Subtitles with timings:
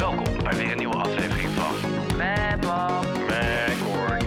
[0.00, 1.74] Welkom bij weer een nieuwe aflevering van
[2.16, 4.24] Maccord.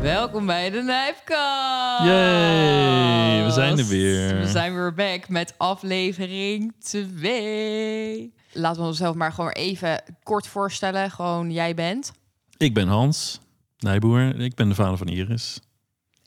[0.00, 2.04] Welkom bij de Nijpkast.
[2.04, 4.38] Yay, we zijn er weer.
[4.38, 8.34] We zijn weer back met aflevering 2.
[8.52, 11.10] Laten we onszelf maar gewoon even kort voorstellen.
[11.10, 12.12] Gewoon jij bent.
[12.56, 13.40] Ik ben Hans
[13.78, 14.40] Nijboer.
[14.40, 15.60] Ik ben de vader van Iris.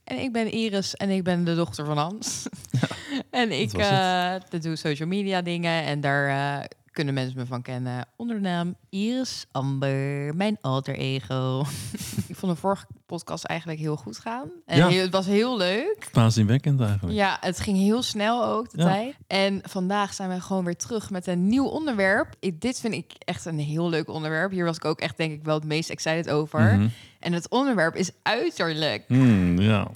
[0.06, 2.48] En ik ben Iris en ik ben de dochter van Hans.
[3.30, 8.06] en ik eh, doe social media dingen en daar eh, kunnen mensen me van kennen
[8.16, 11.66] onder de naam Iris Amber, mijn alter ego.
[12.28, 14.50] ik vond de vorige podcast eigenlijk heel goed gaan.
[14.66, 14.88] En Ja.
[14.88, 16.10] heel- het was heel leuk.
[16.12, 17.18] Paasdinwekkend eigenlijk.
[17.18, 18.84] Ja, het ging heel snel ook, de Ja.
[18.88, 19.16] tijd.
[19.28, 22.36] En vandaag zijn we gewoon weer terug met een nieuw onderwerp.
[22.40, 24.52] Ik, dit vind ik echt een heel leuk onderwerp.
[24.52, 26.62] Hier was ik ook echt, denk ik, wel het meest excited over.
[26.76, 26.88] Mhm.
[27.20, 29.04] En het onderwerp is uiterlijk.
[29.08, 29.80] Hmm, ja.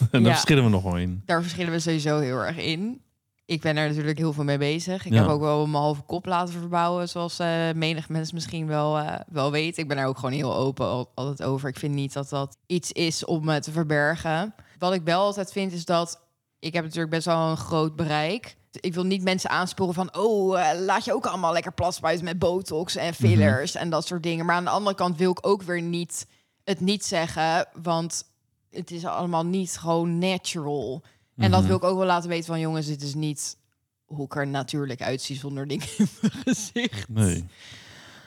[0.00, 0.30] en daar Ja.
[0.30, 1.22] verschillen we nog wel in.
[1.26, 3.00] Daar verschillen we sowieso heel erg in.
[3.48, 5.04] Ik ben er natuurlijk heel veel mee bezig.
[5.06, 5.20] Ik Ja.
[5.20, 9.20] heb ook wel mijn halve kop laten verbouwen, zoals eh menig mensen misschien wel, eh,
[9.28, 9.78] wel weet.
[9.78, 11.68] Ik ben daar ook gewoon heel open al- altijd over.
[11.68, 14.54] Ik vind niet dat dat iets is om het te verbergen.
[14.78, 16.20] Wat ik wel altijd vind is dat
[16.58, 18.56] ik heb natuurlijk best wel een groot bereik.
[18.70, 22.38] Ik wil niet mensen aansporen van, oh, eh, laat je ook allemaal lekker plasbuiten met
[22.38, 24.46] botox en fillers en dat soort dingen.
[24.46, 26.26] Maar aan de andere kant wil ik ook weer niet
[26.64, 28.24] het niet zeggen, want
[28.70, 31.02] het is allemaal niet gewoon natural.
[31.38, 31.68] En dat Mhm.
[31.68, 33.56] wil ik ook wel laten weten van jongens, dit is niet
[34.04, 37.08] hoe ik er natuurlijk uitzie zonder dingen in mijn gezicht.
[37.08, 37.44] Nee.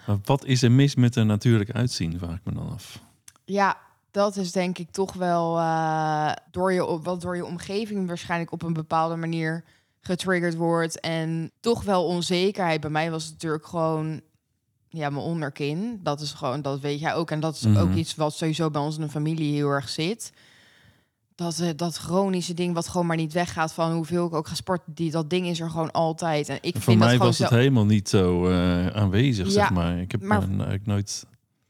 [0.08, 3.00] Maar wat is er mis met er natuurlijk uitzien, vraag ik me dan af.
[3.46, 3.78] Ja,
[4.12, 8.62] dat is denk ik toch wel eh, door, je, wat door je omgeving waarschijnlijk op
[8.64, 9.64] een bepaalde manier
[10.02, 11.00] getriggerd wordt.
[11.00, 12.82] En toch wel onzekerheid.
[12.82, 14.22] Bij mij was het natuurlijk gewoon
[14.90, 16.00] ja, mijn onderkin.
[16.04, 17.32] Dat is gewoon, dat weet jij ook.
[17.32, 17.78] En dat is Mhm.
[17.78, 20.32] ook iets wat sowieso bij ons in de familie heel erg zit.
[21.36, 24.56] Dat, eh, dat chronische ding wat gewoon maar niet weggaat van hoeveel ik ook ga
[24.56, 24.94] sporten.
[24.94, 26.50] Die, dat ding is er gewoon altijd.
[26.50, 29.70] En ik Voor vind dat mij was het helemaal niet zo eh, aanwezig, Ja, zeg
[29.72, 30.00] maar.
[30.00, 31.26] Ik heb maar- me eigenlijk nooit,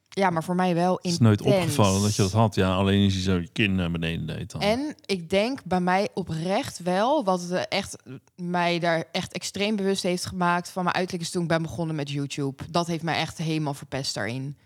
[0.10, 2.56] Ja, maar voor mij wel het is nooit opgevallen dat je dat had.
[2.56, 4.62] Ja, alleen als je zo je kin naar beneden deed dan.
[4.62, 7.96] En ik denk bij mij oprecht wel, wat het echt
[8.36, 11.96] mij daar echt extreem bewust heeft gemaakt van mijn uiterlijk is toen ik ben begonnen
[11.96, 12.64] met YouTube.
[12.70, 14.58] Dat heeft mij echt helemaal verpest daarin.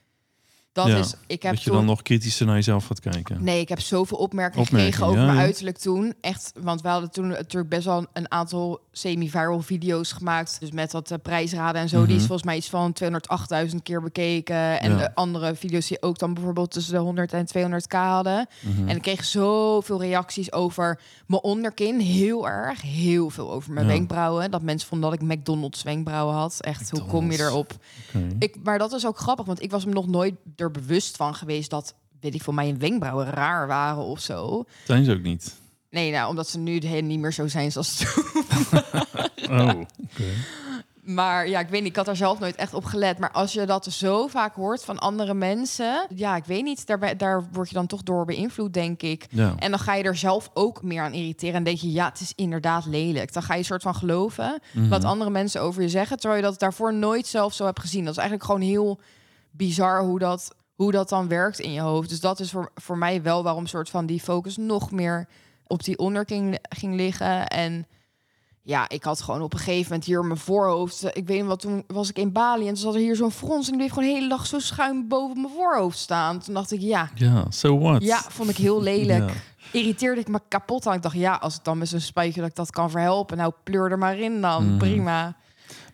[0.75, 3.43] Dat Ja, is, ik heb dat je toen, dan nog kritischer naar jezelf gaat kijken.
[3.43, 5.43] Nee, ik heb zoveel opmerkingen Opmerkingen, gekregen over ja, mijn ja.
[5.45, 6.13] uiterlijk toen.
[6.21, 10.57] Echt, want we hadden toen natuurlijk best wel een aantal semi-viral video's gemaakt.
[10.59, 11.97] Dus met wat eh, prijsraden en zo.
[11.97, 12.25] Die is Mhm.
[12.27, 14.79] volgens mij iets van 208.000 keer bekeken.
[14.81, 18.47] En de andere video's die ook dan bijvoorbeeld tussen de 100 en 200k hadden.
[18.61, 18.87] Mhm.
[18.87, 21.99] En ik kreeg zoveel reacties over mijn onderkin.
[21.99, 22.81] Heel erg.
[22.81, 24.51] Heel veel over mijn wenkbrauwen.
[24.51, 26.57] Dat mensen vonden dat ik McDonald's wenkbrauwen had.
[26.61, 27.71] Echt, hoe kom je erop?
[28.15, 28.27] Oké.
[28.39, 30.33] Ik, maar dat is ook grappig, want ik was me nog nooit
[30.65, 34.63] er bewust van geweest dat, weet ik voor mij, wenkbrauwen raar waren of zo.
[34.85, 35.55] Zijn ze ook niet?
[35.89, 38.23] Nee, nou, omdat ze nu helemaal niet meer zo zijn zoals toen.
[39.49, 39.67] Oh,
[40.03, 40.23] oké.
[41.01, 43.17] Maar ja, ik weet niet, ik had daar zelf nooit echt op gelet.
[43.19, 47.17] Maar als je dat zo vaak hoort van andere mensen, ja, ik weet niet, daar,
[47.17, 49.25] daar word je dan toch door beïnvloed, denk ik.
[49.29, 49.53] Ja.
[49.59, 51.55] En dan ga je er zelf ook meer aan irriteren.
[51.55, 53.33] En denk je, ja, het is inderdaad lelijk.
[53.33, 54.89] Dan ga je een soort van geloven Mhm.
[54.89, 56.17] wat andere mensen over je zeggen.
[56.19, 58.03] Terwijl je dat daarvoor nooit zelf zo hebt gezien.
[58.03, 58.99] Dat is eigenlijk gewoon heel
[59.57, 62.09] bizar hoe dat, hoe dat dan werkt in je hoofd.
[62.09, 65.27] Dus dat is voor, voor mij wel waarom soort van die focus nog meer
[65.67, 67.47] op die onderking ging liggen.
[67.47, 67.87] En
[68.61, 71.03] ja, ik had gewoon op een gegeven moment hier mijn voorhoofd.
[71.03, 73.31] Ik weet niet wat, toen was ik in Bali en toen zat er hier zo'n
[73.31, 73.65] frons.
[73.65, 76.39] En die bleef gewoon de hele dag zo schuin boven mijn voorhoofd staan.
[76.39, 78.03] Toen dacht ik, ja, Ja, so what?
[78.03, 79.31] ja, vond ik heel lelijk.
[79.71, 80.93] Irriteerde ik me kapot aan.
[80.93, 83.37] Ik dacht, ja, als het dan met zo'n spuitje dat ik dat kan verhelpen.
[83.37, 84.67] Nou, pleur er maar in dan.
[84.67, 84.77] Mhm.
[84.77, 85.35] Prima.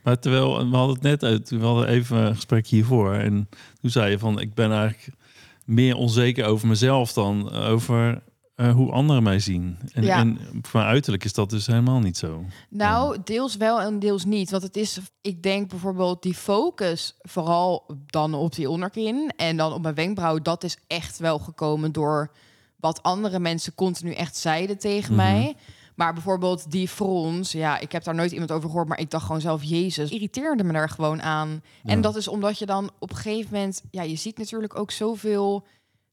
[0.03, 3.13] Maar terwijl, we hadden het net uit, we hadden even een gesprek hiervoor.
[3.13, 3.49] En
[3.81, 5.17] toen zei je van, ik ben eigenlijk
[5.65, 8.23] meer onzeker over mezelf dan over
[8.55, 9.77] eh, hoe anderen mij zien.
[9.93, 10.17] En, Ja.
[10.19, 12.45] en voor mijn uiterlijk is dat dus helemaal niet zo.
[12.69, 14.49] Nou, deels wel en deels niet.
[14.51, 19.73] Want het is, ik denk bijvoorbeeld die focus, vooral dan op die onderkin en dan
[19.73, 22.31] op mijn wenkbrauw, dat is echt wel gekomen door
[22.79, 25.23] wat andere mensen continu echt zeiden tegen Mhm.
[25.23, 25.55] mij.
[25.95, 29.25] Maar bijvoorbeeld die frons, ja, ik heb daar nooit iemand over gehoord, maar ik dacht
[29.25, 31.63] gewoon zelf, Jezus, irriteerde me daar gewoon aan.
[31.83, 34.91] En dat is omdat je dan op een gegeven moment, ja, je ziet natuurlijk ook
[34.91, 35.65] zoveel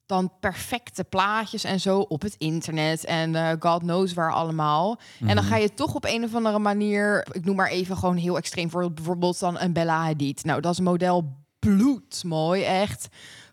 [0.06, 4.98] dan perfecte plaatjes en zo op het internet en eh, God knows waar allemaal.
[5.20, 5.46] En dan Mhm.
[5.46, 8.70] ga je toch op een of andere manier, ik noem maar even gewoon heel extreem
[8.70, 10.44] voor bijvoorbeeld dan een Bella Hadid.
[10.44, 13.08] Nou, dat is een model bloedmooi, echt.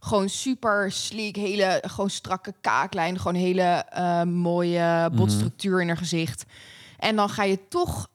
[0.06, 6.44] Gewoon super sleek, hele gewoon strakke kaaklijn, gewoon hele eh, mooie botstructuur in haar gezicht.
[6.98, 8.07] En dan ga je toch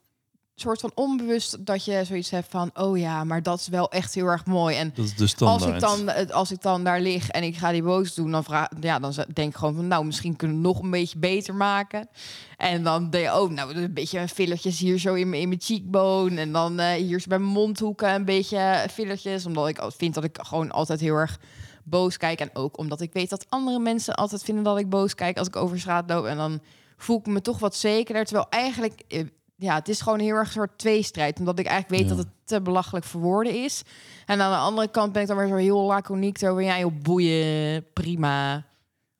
[0.61, 4.13] soort van onbewust dat je zoiets hebt van, oh ja, maar dat is wel echt
[4.13, 4.75] heel erg mooi.
[4.77, 7.71] En Dat is de als ik, dan, als ik dan daar lig en ik ga
[7.71, 10.67] die boos doen, dan, vraag, ja, dan denk ik gewoon van, nou, misschien kunnen we
[10.67, 12.09] het nog een beetje beter maken.
[12.57, 15.61] En dan denk je, oh, nou, een beetje fillertjes hier zo in mijn, in mijn
[15.61, 16.39] cheekbone.
[16.39, 19.45] En dan eh, hier zo bij mijn mondhoeken een beetje fillertjes.
[19.45, 21.39] Omdat ik vind dat ik gewoon altijd heel erg
[21.83, 22.39] boos kijk.
[22.39, 25.47] En ook omdat ik weet dat andere mensen altijd vinden dat ik boos kijk als
[25.47, 26.25] ik over straat loop.
[26.25, 26.59] En dan
[26.97, 28.25] voel ik me toch wat zekerder.
[28.25, 29.23] Terwijl eigenlijk, eh,
[29.55, 31.39] ja, het is gewoon heel erg een soort tweestrijd.
[31.39, 32.15] Omdat ik eigenlijk weet Ja.
[32.15, 33.81] dat het te belachelijk voor woorden is.
[34.25, 36.37] En aan de andere kant ben ik dan weer zo heel laconiek.
[36.37, 38.53] Zo van, ja, joh, boeien, prima.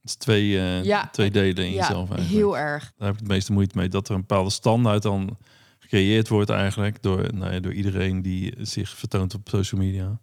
[0.02, 1.10] Het is twee, eh, Ja.
[1.12, 2.30] twee delen in Ja, jezelf eigenlijk.
[2.30, 2.94] heel erg.
[2.98, 3.88] Daar heb ik het meeste moeite mee.
[3.90, 5.38] Dat er een bepaalde standaard dan
[5.80, 10.20] gecreëerd wordt eigenlijk door, nou ja, door iedereen die zich vertoont op social media.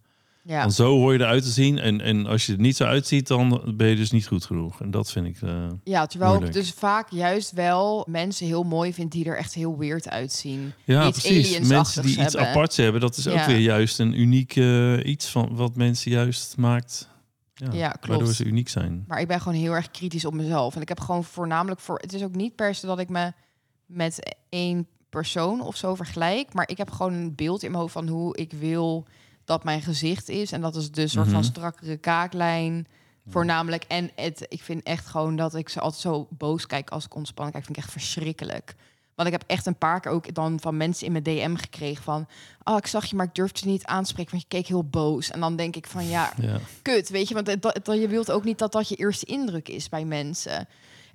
[0.49, 0.61] Ja.
[0.61, 1.79] Want zo hoor je eruit te zien.
[1.79, 4.81] En, en als je er niet zo uitziet, dan ben je dus niet goed genoeg.
[4.81, 5.43] En dat vind ik...
[5.43, 9.55] eh, Ja, terwijl ik dus vaak juist wel mensen heel mooi vind die er echt
[9.55, 10.73] heel weird uitzien.
[10.85, 11.69] ja, iets precies.
[11.69, 12.47] Mensen die iets hebben.
[12.49, 16.57] aparts hebben, dat is ook weer juist een uniek eh, iets van wat mensen juist
[16.57, 17.09] maakt.
[17.55, 18.07] Ja, Ja, klopt.
[18.07, 19.05] Waardoor ze uniek zijn.
[19.07, 20.75] Maar ik ben gewoon heel erg kritisch op mezelf.
[20.75, 21.99] En ik heb gewoon voornamelijk voor.
[21.99, 23.33] Het is ook niet per se dat ik me
[23.87, 26.53] met één persoon of zo vergelijk.
[26.55, 29.07] Maar ik heb gewoon een beeld in mijn hoofd van hoe ik wil
[29.49, 30.53] dat mijn gezicht is.
[30.53, 31.49] En dat is de soort van Mhm.
[31.49, 32.87] strakkere kaaklijn.
[33.27, 33.85] Voornamelijk.
[33.89, 37.15] En het, ik vind echt gewoon dat ik ze altijd zo boos kijk als ik
[37.15, 37.65] ontspannen kijk.
[37.65, 38.75] Vind ik echt verschrikkelijk.
[39.15, 42.03] Want ik heb echt een paar keer ook dan van mensen in mijn DM gekregen
[42.05, 42.27] van...
[42.65, 45.31] Oh, ik zag je, maar ik durfde je niet aanspreken, want je keek heel boos.
[45.31, 46.59] En dan denk ik van, ja, Ja.
[46.83, 49.69] kut, weet je, want dat, dat, je wilt ook niet dat dat je eerste indruk
[49.69, 50.69] is bij mensen.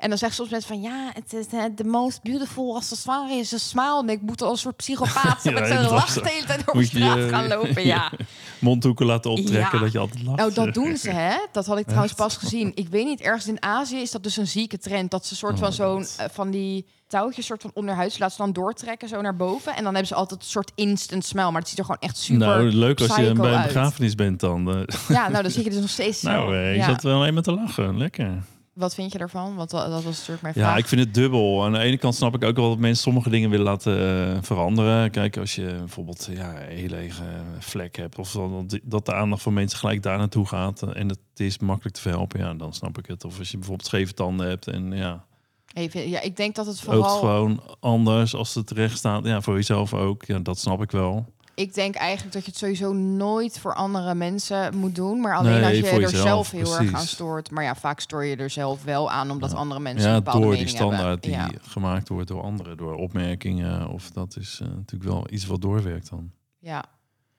[0.03, 3.51] En dan zeggen soms mensen van ja, het is eh, the most beautiful accessoire is
[3.51, 4.00] een smile.
[4.01, 6.85] En ik moet als een soort psychopaat Ja, met zo'n lach de hele tijd over
[6.85, 7.85] straat je- gaan lopen.
[7.94, 8.11] Ja.
[8.59, 9.83] Mondhoeken laten optrekken, Ja.
[9.83, 10.38] dat je altijd lacht.
[10.38, 11.35] Nou, dat doen ze, hè?
[11.51, 12.71] Dat had ik trouwens pas gezien.
[12.75, 15.11] Ik weet niet, ergens in Azië is dat dus een zieke trend.
[15.11, 18.41] Dat ze soort Oh van zo'n eh, van die touwtjes soort van onderhuids laten ze
[18.41, 19.71] dan doortrekken zo naar boven.
[19.75, 21.51] En dan hebben ze altijd een soort instant smile.
[21.51, 23.65] Maar het ziet er gewoon echt super nou, leuk als je bij een uit.
[23.65, 24.69] begrafenis bent dan.
[24.71, 24.81] eh.
[25.07, 26.85] Ja, nou, dan zit je dus nog steeds nou, eh, je ja.
[26.85, 27.97] zat wel maar te lachen.
[27.97, 28.44] Lekker.
[28.73, 29.55] Wat vind je ervan?
[29.55, 30.77] Want dat, dat was natuurlijk mijn Ja, vraag.
[30.77, 31.63] ik vind het dubbel.
[31.63, 33.99] Aan de ene kant snap ik ook wel dat mensen sommige dingen willen laten
[34.35, 35.11] eh, veranderen.
[35.11, 37.23] Kijk, als je bijvoorbeeld ja, een heel lege
[37.59, 38.17] vlek hebt...
[38.17, 40.81] of dat, dat de aandacht van mensen gelijk daar naartoe gaat...
[40.81, 43.23] eh, en het is makkelijk te verhelpen, ja, dan snap ik het.
[43.25, 45.25] Of als je bijvoorbeeld scheve tanden hebt en ja,
[45.73, 47.19] Even, ja, ik denk dat het ook vooral...
[47.19, 49.25] gewoon anders als het terecht staat.
[49.25, 50.25] Ja, voor jezelf ook.
[50.25, 51.32] Ja, dat snap ik wel.
[51.55, 55.19] Ik denk eigenlijk dat je het sowieso nooit voor andere mensen moet doen.
[55.19, 57.51] Maar alleen Nee, als je er jezelf, zelf heel erg aan stoort.
[57.51, 60.45] Maar ja, vaak stoor je er zelf wel aan, omdat andere mensen Ja, een bepaalde
[60.45, 61.50] door die standaard hebben.
[61.50, 63.88] die gemaakt wordt door anderen, door opmerkingen.
[63.89, 66.31] Of dat is eh, natuurlijk wel iets wat doorwerkt dan.
[66.59, 66.71] Ja.
[66.73, 66.85] ja,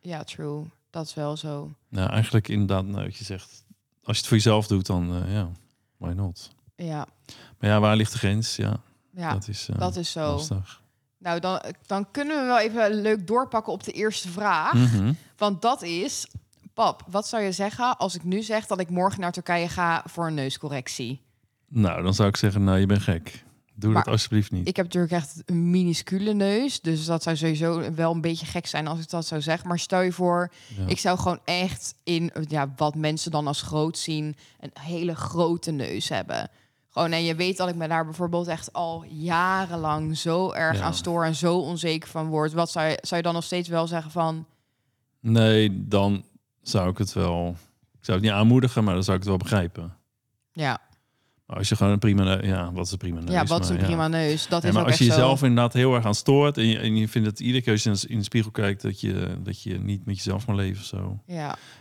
[0.00, 0.64] ja, true.
[0.90, 1.72] Dat is wel zo.
[1.88, 3.64] Nou, eigenlijk inderdaad, nou, wat je zegt,
[4.02, 5.48] als je het voor jezelf doet, dan eh, ja,
[5.96, 6.50] why not?
[6.76, 7.06] Ja,
[7.58, 8.56] Maar ja, waar ligt de grens?
[8.56, 8.76] Ja,
[9.12, 10.26] ja dat is, eh, dat is zo.
[10.32, 10.82] lastig.
[11.24, 14.72] Nou, dan, dan kunnen we wel even leuk doorpakken op de eerste vraag.
[14.72, 15.12] Mhm.
[15.36, 16.26] Want dat is...
[16.74, 20.02] Pap, wat zou je zeggen als ik nu zeg dat ik morgen naar Turkije ga
[20.06, 21.20] voor een neuscorrectie?
[21.68, 23.44] Nou, dan zou ik zeggen, nou, je bent gek.
[23.74, 24.68] Doe Maar dat alsjeblieft niet.
[24.68, 26.80] Ik heb natuurlijk echt een minuscule neus.
[26.80, 29.68] Dus dat zou sowieso wel een beetje gek zijn als ik dat zou zeggen.
[29.68, 30.86] Maar stel je voor, Ja.
[30.86, 35.70] ik zou gewoon echt in ja, wat mensen dan als groot zien, een hele grote
[35.70, 36.50] neus hebben.
[36.94, 40.84] Gewoon, en je weet dat ik me daar bijvoorbeeld echt al jarenlang zo erg Ja.
[40.84, 42.52] aan stoor en zo onzeker van word.
[42.52, 44.46] Wat zou je, zou je dan nog steeds wel zeggen van,
[45.20, 46.24] Nee, dan
[46.62, 47.56] zou ik het wel...
[47.98, 49.96] Ik zou het niet aanmoedigen, maar dan zou ik het wel begrijpen.
[50.52, 50.80] ja,
[51.46, 52.40] Maar als je gewoon een prima...
[52.42, 53.30] Ja, wat is een prima neus?
[53.34, 54.46] ja wat is maar een prima neus?
[54.48, 55.44] Dat Nee, is maar ook als je jezelf zo.
[55.46, 56.58] inderdaad heel erg aan stoort...
[56.58, 58.82] en je, en je vindt het iedere keer als je in de spiegel kijkt...
[58.82, 61.18] dat je, dat je niet met jezelf kan leven of zo.
[61.26, 61.34] Ja,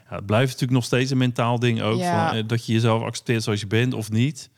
[0.09, 1.97] Ja, het blijft natuurlijk nog steeds een mentaal ding ook.
[1.99, 2.27] Ja.
[2.27, 4.49] Van, eh, dat je jezelf accepteert zoals je bent of niet.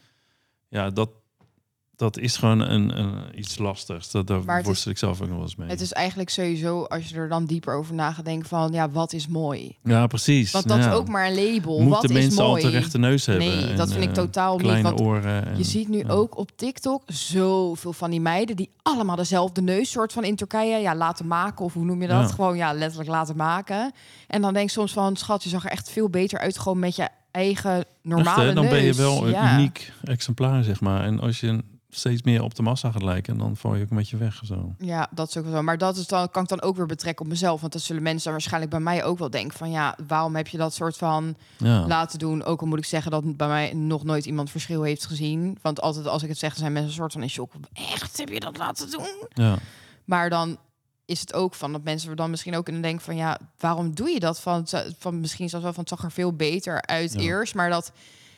[0.67, 1.09] Ja, dat,
[1.95, 4.11] dat is gewoon een, een, iets lastigs.
[4.11, 5.69] Dat, daar Maar worstel ik zelf ook nog wel eens mee.
[5.69, 8.89] het is eigenlijk sowieso, als je er dan dieper over na gaat denken van, ja,
[8.89, 9.77] wat is mooi?
[9.83, 10.51] ja, precies.
[10.51, 10.89] Want dat ja.
[10.89, 11.79] is ook maar een label.
[11.79, 12.63] Moeten wat is mensen mooi?
[12.63, 13.47] een rechte neus hebben?
[13.47, 15.01] Nee, en, dat vind ik eh, totaal niet.
[15.01, 15.45] Oren.
[15.45, 16.09] En, je ziet nu ja.
[16.09, 20.77] ook op TikTok zoveel van die meiden die allemaal dezelfde neus soort van in Turkije
[20.77, 21.65] ja, laten maken.
[21.65, 22.29] Of hoe noem je dat?
[22.29, 22.35] Ja.
[22.35, 23.91] Gewoon ja, letterlijk laten maken.
[24.27, 26.59] En dan denk ik soms van, schat, je zag er echt veel beter uit.
[26.59, 28.53] Gewoon met je eigen Echt, normale hè?
[28.53, 29.57] dan ben je wel een Ja.
[29.57, 31.03] uniek exemplaar, zeg maar.
[31.03, 33.37] En als je steeds meer op de massa gaat lijken...
[33.37, 34.41] dan val je ook een beetje weg.
[34.45, 34.75] Zo.
[34.77, 35.61] Ja, dat is ook wel zo.
[35.61, 37.61] Maar dat is dan, kan ik dan ook weer betrekken op mezelf.
[37.61, 39.71] Want dat zullen mensen dan waarschijnlijk bij mij ook wel denken van...
[39.71, 41.87] ja, waarom heb je dat soort van Ja.
[41.87, 42.43] laten doen?
[42.43, 45.57] Ook al moet ik zeggen dat bij mij nog nooit iemand verschil heeft gezien.
[45.61, 47.51] Want altijd als ik het zeg, zijn mensen een soort van in shock.
[47.73, 49.27] Echt, heb je dat laten doen?
[49.33, 49.57] ja.
[50.05, 50.57] Maar dan
[51.05, 53.95] is het ook van dat mensen er dan misschien ook kunnen denken van ja, waarom
[53.95, 54.39] doe je dat?
[54.39, 57.19] Van, van misschien zelfs wel van het zag er veel beter uit Ja.
[57.19, 57.91] eerst, maar dat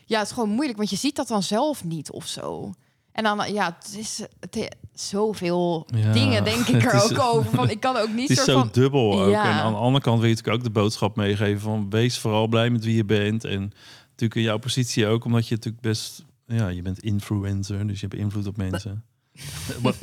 [0.05, 2.74] ja, het is gewoon moeilijk, want je ziet dat dan zelf niet of zo.
[3.12, 7.51] En dan ja, het is het, zoveel Ja, dingen, denk ik er is- ook over.
[7.51, 8.69] Van, ik kan ook niet Het is zo van...
[8.71, 9.31] dubbel ook.
[9.31, 9.43] Ja.
[9.43, 12.47] En aan de andere kant wil je natuurlijk ook de boodschap meegeven van wees vooral
[12.47, 13.43] blij met wie je bent.
[13.43, 13.62] En
[14.09, 18.07] natuurlijk in jouw positie ook, omdat je natuurlijk best, ja, je bent influencer, dus je
[18.07, 19.03] hebt invloed op mensen.
[19.81, 19.95] Wat?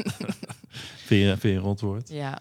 [1.06, 2.08] vind je, vind je een rotwoord?
[2.08, 2.38] Ja,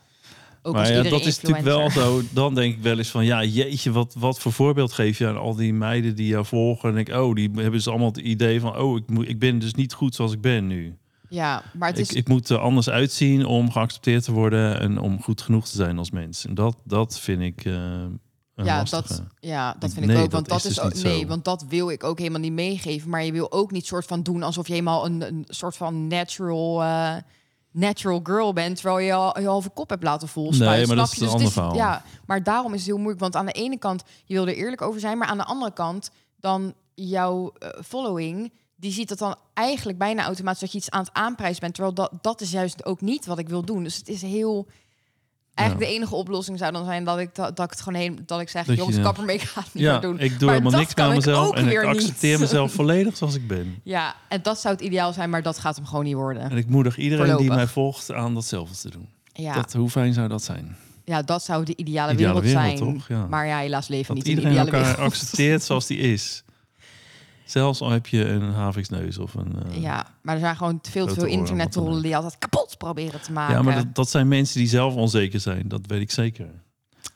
[0.66, 2.22] ook maar als ja, dat is natuurlijk wel zo.
[2.32, 5.38] Dan denk ik wel eens van, ja, jeetje, wat, wat voor voorbeeld geef je aan
[5.38, 6.90] al die meiden die jou volgen?
[6.90, 9.60] En ik, oh, die hebben dus allemaal het idee van, oh, ik, moet, ik ben
[9.60, 10.98] dus niet goed zoals ik ben nu.
[11.30, 12.14] Ja, maar het Ik, is...
[12.14, 15.98] ik moet er anders uitzien om geaccepteerd te worden en om goed genoeg te zijn
[15.98, 16.46] als mens.
[16.46, 18.20] En dat, dat vind ik een
[18.56, 19.08] ja, lastige.
[19.08, 20.32] dat, ja, dat Ik- vind ik ook.
[20.32, 21.28] Want dat dat, is dus nee, zo.
[21.28, 23.10] want dat wil ik ook helemaal niet meegeven.
[23.10, 26.08] Maar je wil ook niet soort van doen alsof je helemaal een, een soort van
[26.08, 27.16] natural, eh,
[27.74, 30.52] natural girl bent, terwijl je al je halve kop hebt laten vol.
[30.52, 31.76] Nee, maar dat is het ander verhaal.
[31.76, 33.20] Ja, maar daarom is het heel moeilijk.
[33.20, 35.74] Want aan de ene kant, je wil er eerlijk over zijn, maar aan de andere
[35.74, 38.54] kant, dan jouw eh, following.
[38.76, 41.74] Die ziet het dan eigenlijk bijna automatisch dat je iets aan het aanprijzen bent.
[41.74, 43.84] Terwijl dat, dat is juist ook niet wat ik wil doen.
[43.84, 44.68] Dus het is heel.
[45.56, 48.20] Eigenlijk de enige oplossing zou dan zijn dat ik dat, dat ik het gewoon heen
[48.26, 50.20] dat ik zeg, Dat jongens, je- kapper mee, het niet Ja, meer doen.
[50.20, 52.40] ik doe Maar helemaal niks aan mezelf en ik accepteer niet.
[52.40, 53.80] mezelf volledig zoals ik ben.
[53.84, 56.50] Ja, en dat zou het ideaal zijn, maar dat gaat hem gewoon niet worden.
[56.50, 59.08] En ik moedig iedereen die mij volgt aan datzelfde te doen.
[59.34, 60.76] Ja, Dat, hoe fijn zou dat zijn?
[61.06, 62.94] ja dat zou de ideale, Ideale wereld, wereld, zijn.
[62.94, 63.08] toch?
[63.08, 63.26] Ja.
[63.28, 65.14] Maar ja, helaas leven Dat niet in de iedereen ideale elkaar wereld.
[65.14, 66.44] accepteert zoals die is.
[67.46, 69.54] Zelfs al heb je een haviksneus of een...
[69.72, 72.38] eh, Ja, maar er zijn gewoon veel te veel oren, internet wat dan die altijd
[72.38, 73.56] kapot proberen te maken.
[73.56, 75.68] ja, maar dat, dat zijn mensen die zelf onzeker zijn.
[75.68, 76.48] Dat weet ik zeker.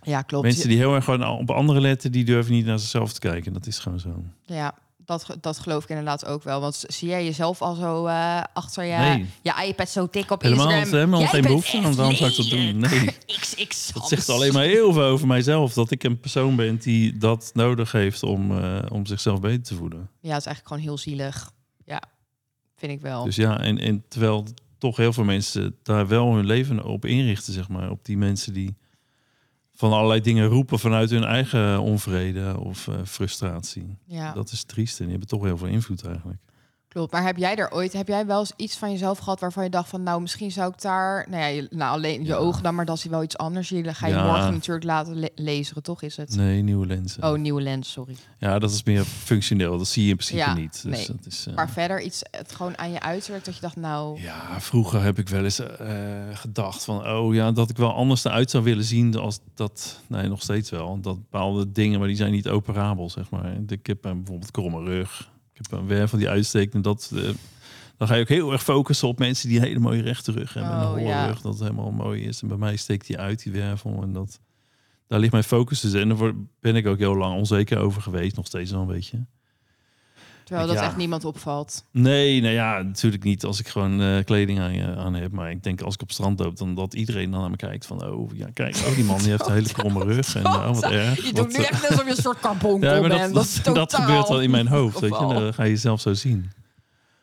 [0.01, 0.43] ja klopt.
[0.45, 3.53] Mensen die heel erg gewoon op anderen letten, die durven niet naar zichzelf te kijken.
[3.53, 4.23] Dat is gewoon zo.
[4.45, 4.73] Ja,
[5.07, 6.61] dat, dat geloof ik inderdaad ook wel.
[6.61, 9.25] Want zie jij jezelf al zo eh, achter je, Nee.
[9.41, 10.93] je iPad zo tik op Helemaal, Instagram?
[10.93, 12.77] helemaal Jij geen behoefte aan, waarom zou ik dat doen?
[12.79, 13.15] Nee.
[13.25, 13.91] XX.
[13.93, 15.73] Dat zegt alleen maar heel veel over mijzelf.
[15.73, 19.75] Dat ik een persoon ben die dat nodig heeft om, eh, om zichzelf beter te
[19.75, 19.99] voelen.
[19.99, 21.51] Ja, het is eigenlijk gewoon heel zielig.
[21.85, 22.01] Ja,
[22.75, 23.23] vind ik wel.
[23.23, 24.45] Dus ja, en, en terwijl
[24.77, 27.89] toch heel veel mensen daar wel hun leven op inrichten, zeg maar.
[27.89, 28.75] Op die mensen die
[29.77, 33.97] van allerlei dingen roepen vanuit hun eigen onvrede of eh, frustratie.
[34.05, 36.41] ja, Dat is triest en die hebben toch heel veel invloed eigenlijk.
[36.97, 37.11] Klopt.
[37.11, 39.69] Maar heb jij er ooit, heb jij wel eens iets van jezelf gehad waarvan je
[39.69, 42.35] dacht van, nou, misschien zou ik daar, nou ja, nou alleen je Ja.
[42.35, 43.69] ogen dan, maar dat is wel iets anders.
[43.69, 44.25] Je ga je Ja.
[44.25, 46.35] morgen natuurlijk laten le- lezen, toch is het?
[46.35, 47.23] Nee, nieuwe lenzen.
[47.23, 48.15] Oh, nieuwe lens, sorry.
[48.37, 49.77] Ja, dat is meer functioneel.
[49.77, 50.83] Dat zie je in principe Ja, niet.
[50.83, 51.07] Dus nee.
[51.17, 54.21] dat is, eh, Maar verder iets, het gewoon aan je uiterlijk, dat je dacht, nou,
[54.21, 55.87] Ja, vroeger heb ik wel eens eh,
[56.33, 60.27] gedacht van, oh ja, dat ik wel anders eruit zou willen zien als dat, nee,
[60.27, 60.99] nog steeds wel.
[61.01, 63.53] Dat bepaalde dingen, maar die zijn niet operabel, zeg maar.
[63.67, 67.21] Ik heb eh, bijvoorbeeld kromme rug, ik heb een wervel die uitsteekt en dat, eh,
[67.97, 70.53] dan ga je ook heel erg focussen op mensen die een hele mooie rechte rug
[70.53, 71.27] hebben en een holle ja.
[71.27, 72.41] rug, dat helemaal mooi is.
[72.41, 74.39] En bij mij steekt die uit, die wervel, en dat,
[75.07, 75.93] daar ligt mijn focus dus.
[75.93, 79.25] En daar ben ik ook heel lang onzeker over geweest, nog steeds wel een beetje.
[80.47, 80.83] Terwijl dat Ja.
[80.83, 81.83] echt niemand opvalt.
[81.91, 85.31] Nee, nou ja, natuurlijk niet als ik gewoon eh, kleding aan, aan heb.
[85.31, 87.85] Maar ik denk als ik op strand loop, dan dat iedereen dan naar me kijkt
[87.85, 88.05] van...
[88.05, 90.35] Oh, ja, kijk, oh, die man die heeft een hele kromme rug.
[90.35, 91.15] En oh, wat erg.
[91.15, 93.19] Je Wat, doet nu eh, echt net alsof je een soort carbon ja, maar dat,
[93.19, 93.33] bent.
[93.33, 94.99] dat, is dat, totaal gebeurt wel in mijn hoofd.
[94.99, 95.27] Weet je?
[95.27, 96.51] Dan ga je jezelf zo zien.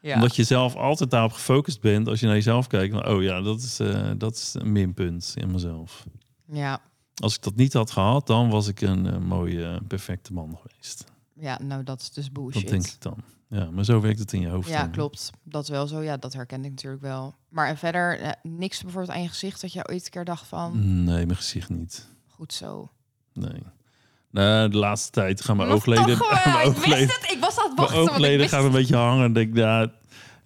[0.00, 0.14] Ja.
[0.14, 2.08] Omdat je zelf altijd daarop gefocust bent.
[2.08, 5.32] Als je naar jezelf kijkt, van, oh ja, dat is, eh, dat is een minpunt
[5.36, 6.04] in mezelf.
[6.52, 6.80] ja.
[7.22, 11.04] Als ik dat niet had gehad, dan was ik een mooie, perfecte man geweest.
[11.34, 12.62] Ja, nou dat is dus bullshit.
[12.62, 13.16] Dat denk ik dan.
[13.48, 14.68] Ja, maar zo werkt het in je hoofd.
[14.68, 14.90] Ja, dan.
[14.90, 15.30] klopt.
[15.42, 16.00] Dat is wel zo.
[16.02, 17.34] Ja, dat herken ik natuurlijk wel.
[17.48, 20.46] Maar en verder, eh, niks bijvoorbeeld aan je gezicht dat je ooit een keer dacht
[20.46, 22.08] van, Nee, mijn gezicht niet.
[22.26, 22.90] goed zo.
[23.32, 23.62] Nee.
[24.30, 26.18] Nou, de laatste tijd gaan mijn oogleden...
[26.18, 27.32] toch mijn ik wist het.
[27.32, 28.02] Ik was aan het mijn wachten.
[28.04, 29.24] ik oogleden gaan een beetje hangen.
[29.24, 29.92] En denk, ja,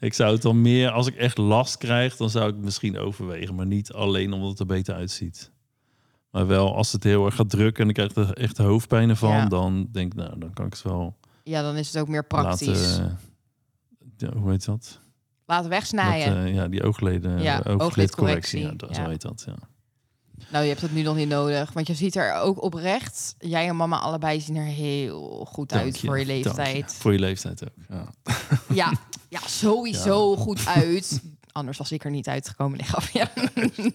[0.00, 0.90] ik zou het dan meer...
[0.90, 3.54] Als ik echt last krijg, dan zou ik misschien overwegen.
[3.54, 5.50] Maar niet alleen omdat het er beter uitziet.
[6.30, 9.30] Maar wel, als het heel erg gaat drukken en ik krijg er echt hoofdpijn van...
[9.30, 9.46] Ja.
[9.46, 12.24] dan denk ik, nou, dan kan ik het wel Ja, dan is het ook meer
[12.26, 12.66] praktisch.
[12.98, 13.04] laten...
[13.04, 15.00] eh, ja, hoe heet dat?
[15.46, 16.34] Laten wegsnijden.
[16.36, 17.84] Dat, eh, ja, die oogleden, Ja, ooglidcorrectie.
[17.84, 19.54] ooglidcorrectie, Ja, dat, zo heet dat, ja.
[20.50, 21.72] Nou, je hebt het nu nog niet nodig.
[21.72, 23.34] Want je ziet er ook oprecht.
[23.38, 26.94] Jij en mama allebei zien er heel goed uit voor je leeftijd.
[26.94, 28.08] Voor je leeftijd ook, ja.
[28.74, 28.92] Ja,
[29.28, 31.22] ja sowieso goed uit.
[31.58, 32.78] Anders was ik er niet uitgekomen.
[33.12, 33.24] Nee,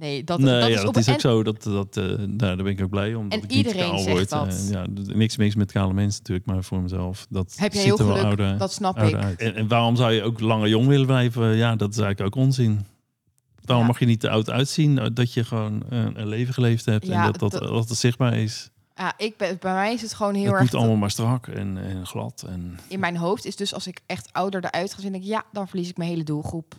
[0.00, 1.42] nee, dat, nee, dat ja, is dat is en- ook zo.
[1.42, 3.28] Dat, dat, eh, nou, daar ben ik ook blij om.
[3.30, 4.28] En iedereen zegt word.
[4.28, 4.48] dat.
[4.48, 7.26] Eh, ja, niks mis met kale mensen natuurlijk, maar voor mezelf.
[7.30, 9.14] Dat Heb je ziet heel er wel geluk, ouder, dat snap ik.
[9.14, 9.40] uit.
[9.40, 11.56] En, en waarom zou je ook langer jong willen blijven?
[11.56, 12.84] Ja, dat is eigenlijk ook onzin.
[13.64, 13.90] Waarom Ja.
[13.92, 14.98] mag je niet te oud uitzien?
[14.98, 17.96] Eh, Dat je gewoon een, een leven geleefd hebt Ja, en dat dat, dat- dat
[17.96, 18.70] zichtbaar is.
[18.96, 20.60] Ja, ik ben, bij mij is het gewoon heel het erg...
[20.62, 22.44] moet allemaal maar strak en, en glad.
[22.48, 25.44] En, In mijn hoofd is dus als ik echt ouder eruit ga denk ik, ja,
[25.52, 26.74] dan verlies ik mijn hele doelgroep.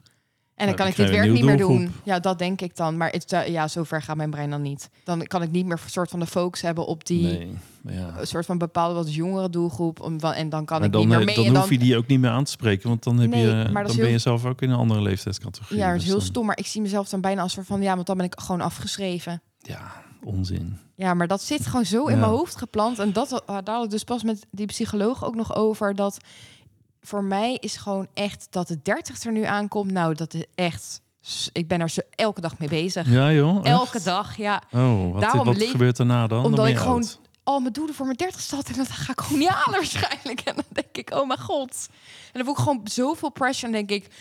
[0.55, 1.93] En dan kan ik dan dit werk niet meer doen.
[2.03, 2.97] Ja, dat denk ik dan.
[2.97, 4.89] Maar het, uh, ja, zover gaat mijn brein dan niet.
[5.03, 7.57] Dan kan ik niet meer een soort van de focus hebben op die Nee,
[7.97, 8.13] ja.
[8.19, 10.01] een soort van bepaalde wat jongere doelgroep.
[10.01, 11.35] Om, en dan kan Maar ik dan, niet meer eh, mee.
[11.35, 13.41] dan en hoef je die ook niet meer aan te spreken, want dan, heb Nee,
[13.41, 15.77] je, dan ben heel- je zelf ook in een andere leeftijdscategorie.
[15.77, 16.45] ja, dat is Dus heel dan- stom.
[16.45, 17.81] Maar ik zie mezelf dan bijna als soort van...
[17.81, 19.41] Ja, want dan ben ik gewoon afgeschreven.
[19.57, 19.91] Ja,
[20.27, 20.79] onzin.
[20.95, 22.19] Ja, maar dat zit gewoon zo in Ja.
[22.19, 22.99] mijn hoofd geplant.
[22.99, 25.95] En dat daar had ik dus pas met die psycholoog ook nog over.
[25.95, 26.17] Dat
[27.01, 29.91] voor mij is gewoon echt dat de 30 er nu aankomt.
[29.91, 31.01] Nou, dat is echt.
[31.51, 33.09] Ik ben er zo elke dag mee bezig.
[33.09, 33.65] Ja joh, echt?
[33.67, 34.61] elke dag, ja.
[34.71, 36.37] Oh, wat, Daarom wat gebeurt daarna dan?
[36.41, 37.19] dan Omdat ik gewoon oud.
[37.43, 40.39] al mijn doelen voor mijn 30 stad en dat ga ik gewoon niet halen waarschijnlijk.
[40.49, 41.87] En dan denk ik, oh mijn god.
[42.25, 43.65] En dan voel ik gewoon zoveel pressure.
[43.65, 44.13] En denk ik,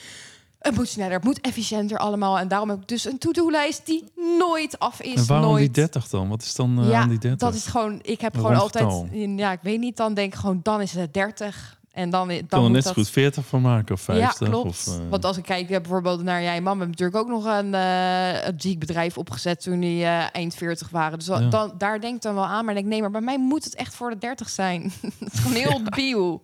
[0.59, 2.39] het moet sneller, het moet efficiënter allemaal.
[2.39, 4.05] En daarom heb ik dus een to-do-lijst die
[4.39, 5.15] nooit af is.
[5.15, 5.61] En waarom nooit.
[5.61, 6.29] die 30 dan?
[6.29, 7.41] Wat is dan eh, ja, aan die 30?
[7.41, 7.99] dat is gewoon.
[8.03, 8.85] Ik heb Een gewoon altijd.
[8.85, 9.09] getal.
[9.13, 9.97] Ja, ik weet niet.
[9.97, 11.75] Dan denk ik gewoon, dan is het 30.
[11.93, 12.93] En dan, dan kan er net dat...
[12.93, 14.39] goed 40 van maken of 50.
[14.41, 14.69] Ja, klopt.
[14.69, 17.73] Of, eh, Want als ik kijk bijvoorbeeld naar jij, mam, heeft natuurlijk ook nog een,
[17.73, 21.19] uh, een ziek bedrijf opgezet toen die uh, eind 40 waren.
[21.19, 21.49] Dus dan, Ja.
[21.49, 22.65] dan, daar denk ik dan wel aan.
[22.65, 24.83] Maar ik denk, nee, maar bij mij moet het echt voor de 30 zijn.
[25.25, 26.43] het is gewoon heel debiel.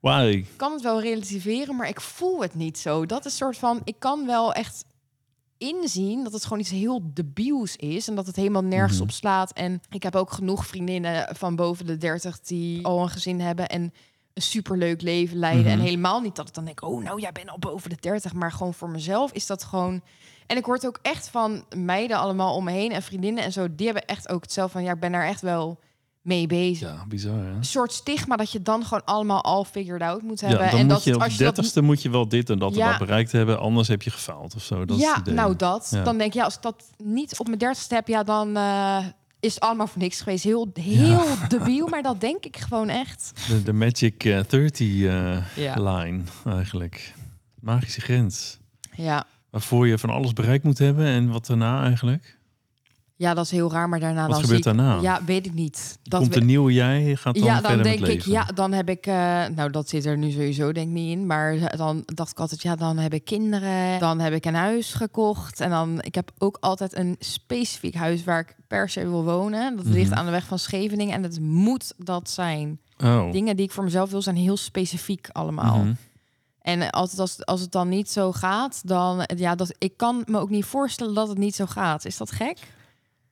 [0.00, 0.22] Why?
[0.36, 3.06] Ik kan het wel relativeren, maar ik voel het niet zo.
[3.06, 4.84] Dat is een soort van, ik kan wel echt
[5.58, 9.02] inzien dat het gewoon iets heel debiels is en dat het helemaal nergens Mhm.
[9.02, 9.52] op slaat.
[9.52, 13.68] En ik heb ook genoeg vriendinnen van boven de 30 die al een gezin hebben
[13.68, 13.82] en
[14.34, 15.62] een superleuk leven leiden.
[15.64, 15.72] Mhm.
[15.72, 18.32] En helemaal niet dat ik dan denk, oh nou, jij bent al boven de 30,
[18.32, 20.02] maar gewoon voor mezelf is dat gewoon.
[20.46, 23.52] En ik hoor het ook echt van meiden allemaal om me heen en vriendinnen en
[23.52, 23.74] zo.
[23.74, 25.78] Die hebben echt ook hetzelfde van, ja, ik ben daar echt wel
[26.20, 26.88] mee bezig.
[26.88, 27.50] Ja, bizar hè?
[27.50, 30.70] Een soort stigma dat je dan gewoon allemaal al figured out moet Ja, hebben.
[30.70, 32.58] dan en moet dat je op als je dat 30ste moet je wel dit en
[32.58, 32.84] dat Ja.
[32.84, 34.84] en dat bereikt hebben, anders heb je gefaald of zo.
[34.84, 35.34] Dat is ja, het idee.
[35.34, 35.88] nou dat.
[35.90, 36.02] Ja.
[36.04, 39.04] Dan denk ja, als ik dat niet op mijn dertigste heb, ja, dan eh,
[39.40, 40.44] is het allemaal voor niks geweest.
[40.44, 43.32] Heel, heel debiel, maar dat denk ik gewoon echt.
[43.48, 45.74] De, de Magic eh, 30 eh, Ja.
[45.94, 47.14] line eigenlijk.
[47.60, 48.58] Magische grens.
[48.96, 49.24] Ja.
[49.50, 52.38] Waarvoor je van alles bereikt moet hebben en wat daarna eigenlijk?
[53.20, 55.00] Ja, dat is heel raar, maar daarna Wat dan gebeurt zie ik- daarna?
[55.00, 55.98] Ja, weet ik niet.
[56.02, 59.06] Dat Komt een nieuwe jij, gaat dan ja, dan denk ik, ja, dan heb ik,
[59.06, 59.14] eh,
[59.54, 62.62] nou dat zit er nu sowieso denk ik niet in, maar dan dacht ik altijd,
[62.62, 66.30] ja, dan heb ik kinderen, dan heb ik een huis gekocht en dan, ik heb
[66.38, 69.76] ook altijd een specifiek huis waar ik per se wil wonen.
[69.76, 69.94] Dat Mhm.
[69.94, 72.80] ligt aan de weg van Scheveningen en het moet dat zijn.
[73.04, 73.32] Oh.
[73.32, 75.78] Dingen die ik voor mezelf wil zijn heel specifiek allemaal.
[75.78, 75.92] Mhm.
[76.62, 80.38] En altijd als, als het dan niet zo gaat, dan ja, dat ik kan me
[80.38, 82.04] ook niet voorstellen dat het niet zo gaat.
[82.04, 82.58] Is dat gek?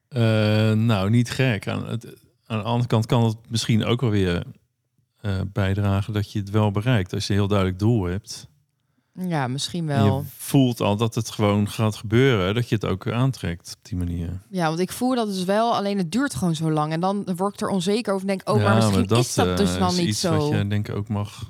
[0.08, 0.22] Eh,
[0.72, 1.68] nou, niet gek.
[1.68, 2.06] Aan, het,
[2.46, 4.44] aan de andere kant kan het misschien ook wel weer
[5.20, 7.12] eh, bijdragen dat je het wel bereikt.
[7.12, 8.48] Als je een heel duidelijk doel hebt.
[9.26, 10.18] Ja, misschien En wel.
[10.18, 12.54] je voelt al dat het gewoon gaat gebeuren.
[12.54, 14.42] Dat je het ook aantrekt op die manier.
[14.50, 16.92] Ja, want ik voel dat dus wel, alleen het duurt gewoon zo lang.
[16.92, 19.46] En dan word ik er onzeker over en denk, oh, Ja, maar misschien is dat
[19.46, 20.36] eh, dus dan is niet iets zo.
[20.36, 21.48] Wat je denk ik ook mag,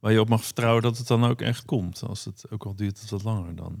[0.00, 2.02] waar je op mag vertrouwen dat het dan ook echt komt.
[2.06, 3.78] Als het ook al duurt het wat langer dan.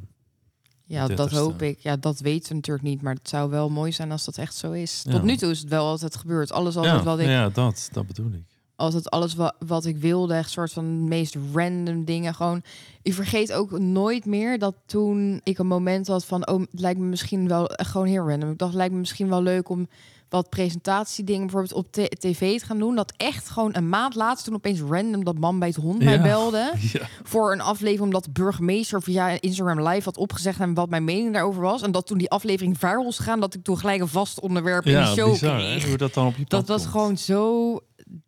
[0.88, 1.34] Ja, dat 30ste.
[1.34, 1.78] hoop ik.
[1.78, 4.54] Ja, dat weten we natuurlijk niet, maar het zou wel mooi zijn als dat echt
[4.54, 5.02] zo is.
[5.04, 5.12] Ja.
[5.12, 6.52] Tot nu toe is het wel altijd gebeurd.
[6.52, 8.42] Alles altijd ja, wat ik, ja, dat, dat bedoel ik.
[8.76, 12.34] altijd alles wat, wat ik wilde, echt soort van de meest random dingen.
[12.34, 12.62] Gewoon,
[13.02, 17.00] ik vergeet ook nooit meer dat toen ik een moment had van, oh, het lijkt
[17.00, 18.50] me misschien wel echt gewoon heel random.
[18.50, 19.88] Ik dacht, het lijkt me misschien wel leuk om
[20.36, 22.94] wat presentatiedingen bijvoorbeeld op tv te gaan doen.
[22.94, 26.14] Dat echt gewoon een maand later toen opeens random dat man bij het hond mij
[26.14, 26.22] Ja.
[26.22, 30.88] belde Ja, voor een aflevering omdat de burgemeester via Instagram live had opgezegd en wat
[30.88, 31.82] mijn mening daarover was.
[31.82, 34.84] En dat toen die aflevering viral was gegaan, dat ik toen gelijk een vast onderwerp
[34.84, 35.88] in ja de show bizar, hè, kreeg.
[35.88, 36.92] hoe dat dan op je pad Dat was komt.
[36.92, 37.78] gewoon zo,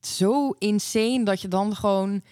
[0.01, 2.23] zo insane dat je dan gewoon...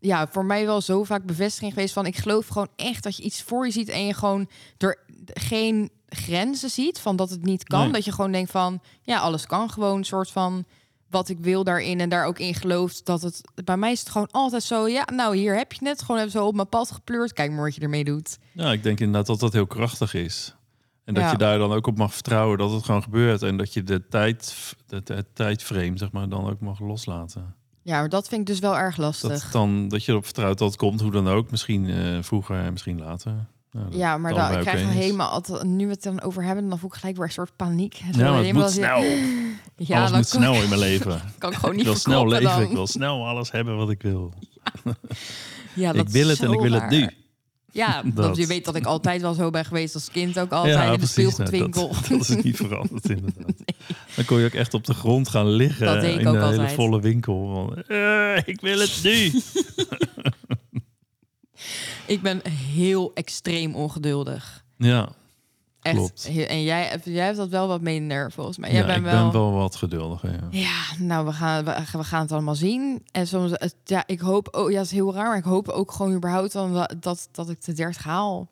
[0.00, 2.06] Ja, voor mij wel zo vaak bevestiging geweest van...
[2.06, 3.88] ik geloof gewoon echt dat je iets voor je ziet...
[3.88, 4.98] en je gewoon er
[5.32, 7.82] geen grenzen ziet van dat het niet kan.
[7.82, 7.92] Nee.
[7.92, 8.80] Dat je gewoon denkt van...
[9.02, 10.64] ja, alles kan gewoon een soort van...
[11.10, 13.06] wat ik wil daarin en daar ook in gelooft.
[13.06, 14.88] Dat het, bij mij is het gewoon altijd zo...
[14.88, 16.02] ja, nou, hier heb je het.
[16.02, 17.32] Gewoon even zo op mijn pad gepleurd.
[17.32, 18.38] Kijk maar wat je ermee doet.
[18.52, 20.54] Ja, ik denk inderdaad dat dat heel krachtig is.
[21.04, 21.30] En dat Ja.
[21.30, 23.42] je daar dan ook op mag vertrouwen dat het gewoon gebeurt.
[23.42, 24.54] En dat je de tijd,
[24.86, 27.54] de, de tijdframe, zeg maar, dan ook mag loslaten.
[27.82, 29.50] Ja, maar dat vind ik dus wel erg Dat, lastig.
[29.50, 31.50] dan, dat je erop vertrouwt dat het komt, hoe dan ook.
[31.50, 33.46] Misschien eh, vroeger en misschien later.
[33.72, 34.94] Nou, Ja, maar dan allebei krijg is.
[34.94, 37.56] helemaal altijd, nu we het dan over hebben, dan voel ik gelijk weer een soort
[37.56, 37.94] paniek.
[38.12, 39.02] Ja, maar het moet snel.
[39.76, 41.20] Ja, alles dan moet snel in mijn leven.
[41.38, 42.44] kan ik gewoon ik niet wil snel leven.
[42.50, 42.62] dan.
[42.62, 44.32] Ik wil snel alles hebben wat ik wil.
[45.74, 47.10] Ja, dat ik wil het en ik wil het nu.
[47.72, 48.36] Ja, dat.
[48.36, 50.96] Je weet dat ik altijd wel zo ben geweest als kind ook altijd in de
[50.96, 51.88] Nou, speelgoedwinkel.
[51.88, 53.52] dat, dat is niet veranderd inderdaad.
[54.16, 56.72] Dan kon je ook echt op de grond gaan liggen ik in de hele altijd.
[56.72, 57.48] volle winkel.
[57.74, 59.32] Van, eh, ik wil het nu.
[62.06, 64.64] Ik ben heel extreem ongeduldig.
[64.76, 65.08] ja,
[65.82, 65.96] Echt.
[65.96, 66.30] Klopt.
[66.48, 68.70] En jij, hebt- jij hebt dat wel wat minder, volgens mij.
[68.70, 69.30] Jij ja, bent ik wel...
[69.30, 70.30] ben wel wat geduldiger.
[70.32, 70.48] Ja.
[70.50, 73.02] Ja, nou, we gaan, we, we gaan het allemaal zien.
[73.12, 73.52] En soms,
[73.84, 76.52] ja, ik hoop, oh ja, het is heel raar, maar ik hoop ook gewoon überhaupt
[76.52, 78.48] dan dat, dat, dat ik de 30 haal.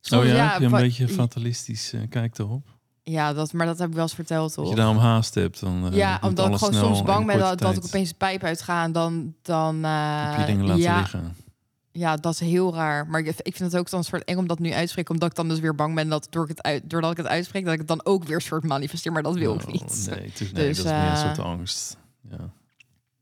[0.00, 2.66] Soms, oh ja, heb je een beetje fatalistisch eh, kijk erop?
[3.02, 5.88] Ja, dat, maar dat heb ik wel eens verteld, Als je daarom haast hebt, dan
[5.90, 8.84] eh, ja, omdat ik gewoon soms bang ben dat, dat ik opeens de pijp uitga
[8.84, 9.34] en dan...
[9.42, 11.36] dan eh, op je dingen laten ja, liggen.
[11.96, 13.06] Ja, dat is heel raar.
[13.06, 15.14] Maar ik, vind het ook dan een soort eng om dat nu uit te spreken.
[15.14, 17.26] Omdat ik dan dus weer bang ben dat door ik het uit, doordat ik het
[17.26, 17.64] uitspreek...
[17.64, 19.12] dat ik het dan ook weer soort manifesteer.
[19.12, 20.06] Maar dat wil ik Oh, niet.
[20.10, 21.96] Nee, het is, nee Dus, dat is meer een eh, soort angst.
[22.30, 22.50] Ja.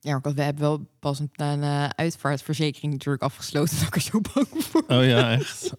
[0.00, 3.76] Ja, maar we hebben wel pas een, een eh, uitvaartverzekering natuurlijk afgesloten.
[3.78, 5.70] Dat ik er zo bang voor Oh ja, echt?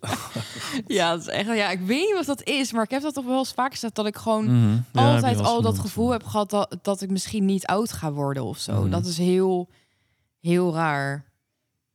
[0.88, 2.71] Ja, dat is echt, ja, ik weet niet wat dat is.
[2.71, 3.95] Maar ik heb dat toch wel eens vaak gezegd.
[3.95, 4.77] Dat ik gewoon Mhm.
[4.91, 6.49] Ja, altijd al dat gevoel heb gehad...
[6.49, 8.82] Dat, dat ik misschien niet oud ga worden of zo.
[8.82, 8.89] Mhm.
[8.89, 9.69] Dat is heel,
[10.39, 11.25] heel raar.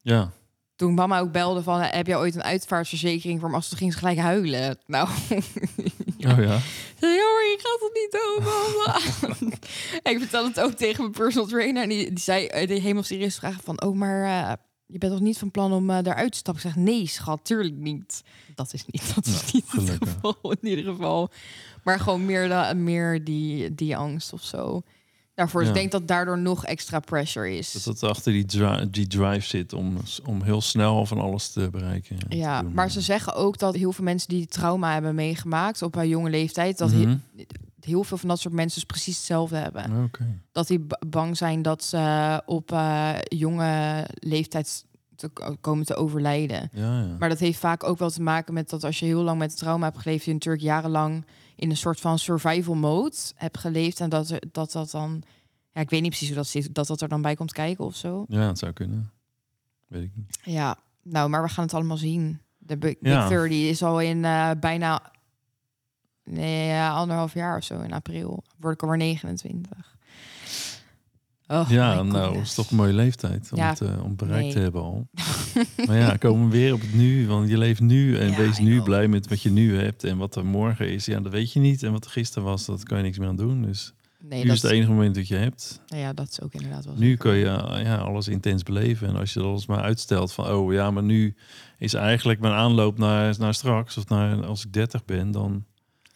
[0.03, 0.31] Ja,
[0.79, 1.81] Toen mama ook belde van...
[1.81, 3.55] heb jij ooit een uitvaartverzekering voor me?
[3.57, 4.79] Als toen ging ze gelijk huilen.
[4.87, 5.09] Nou,
[6.29, 6.59] oh ja.
[7.01, 8.45] Je gaat het niet doen.
[10.03, 11.83] En ik vertel het ook tegen mijn personal trainer.
[11.83, 13.83] En die, die zei, eh, die helemaal serieus vragen van...
[13.83, 14.53] Oh, maar eh,
[14.87, 16.65] je bent toch niet van plan om eh daaruit te stappen?
[16.65, 18.23] Ik zeg, nee, schat, tuurlijk niet.
[18.55, 20.13] Dat is niet, dat is Ja, niet het gelukkig.
[20.13, 21.31] geval, in ieder geval.
[21.85, 24.83] Maar gewoon meer, da- meer die, die angst of zo.
[25.39, 27.73] Daarvoor, dus ik denk dat daardoor nog extra pressure is.
[27.73, 31.69] Dat het achter die, dri- die drive zit om, om heel snel van alles te
[31.71, 32.17] bereiken.
[32.29, 36.09] Ja, maar ze zeggen ook dat heel veel mensen die trauma hebben meegemaakt op een
[36.09, 37.17] jonge leeftijd, dat he- Mhm.
[37.81, 40.05] heel veel van dat soort mensen dus precies hetzelfde hebben.
[40.05, 40.27] Oké.
[40.53, 44.85] dat die ba- bang zijn dat ze op eh, jonge leeftijd
[45.17, 46.71] te ko- komen te overlijden.
[46.73, 47.17] Ja, ja.
[47.19, 49.57] Maar dat heeft vaak ook wel te maken met dat als je heel lang met
[49.57, 51.25] trauma hebt geleefd, je natuurlijk jarenlang
[51.59, 55.23] in een soort van survival mode hebt geleefd en dat er- dat, dat dan,
[55.73, 57.85] ja, ik weet niet precies hoe dat zit, dat dat er dan bij komt kijken
[57.85, 58.25] of zo.
[58.29, 59.11] ja, het zou kunnen.
[59.87, 60.39] Weet ik niet.
[60.43, 62.41] Ja, nou, maar we gaan het allemaal zien.
[62.59, 63.21] De Big, Ja.
[63.29, 65.13] Big 30 is al in eh, bijna
[66.25, 68.43] nee, ja, anderhalf jaar of zo in april.
[68.59, 69.97] Word ik alweer 29.
[71.51, 74.53] Oh, ja, nou, is toch een mooie leeftijd om, Ja, het, eh, om bereikt nee.
[74.53, 75.09] te hebben al.
[75.87, 78.59] maar ja, komen we weer op het nu, want je leeft nu en Ja, wees
[78.59, 80.05] nu blij met wat je nu hebt.
[80.05, 81.83] En wat er morgen is, ja, dat weet je niet.
[81.83, 83.63] En wat er gisteren was, dat kan je niks meer aan doen.
[83.63, 85.81] Dus Nee, nu dat is het enige moment dat je hebt.
[85.87, 86.95] Nou ja, dat is ook inderdaad wel.
[86.97, 89.09] Nu kun je uh, ja, alles intens beleven.
[89.09, 91.35] En als je alles maar uitstelt van, oh ja, maar nu
[91.79, 95.65] is eigenlijk mijn aanloop naar, naar straks, of naar als ik 30 ben, dan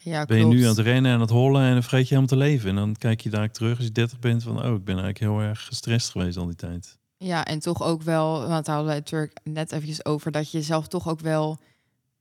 [0.03, 0.57] ja, ben je klopt.
[0.57, 2.69] nu aan het rennen en aan het hollen en dan vergeet je helemaal te leven.
[2.69, 5.19] En dan kijk je daar terug als je 30 bent van, oh, ik ben eigenlijk
[5.19, 6.97] heel erg gestrest geweest al die tijd.
[7.17, 10.61] Ja, en toch ook wel, want daar hadden we natuurlijk net eventjes over, dat je
[10.61, 11.57] zelf toch ook wel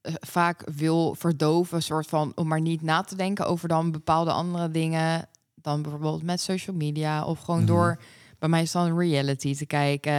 [0.00, 4.32] eh, vaak wil verdoven, soort van, om maar niet na te denken over dan bepaalde
[4.32, 7.68] andere dingen, dan bijvoorbeeld met social media of gewoon Mhm.
[7.68, 8.00] door,
[8.38, 10.12] bij mij is dan reality te kijken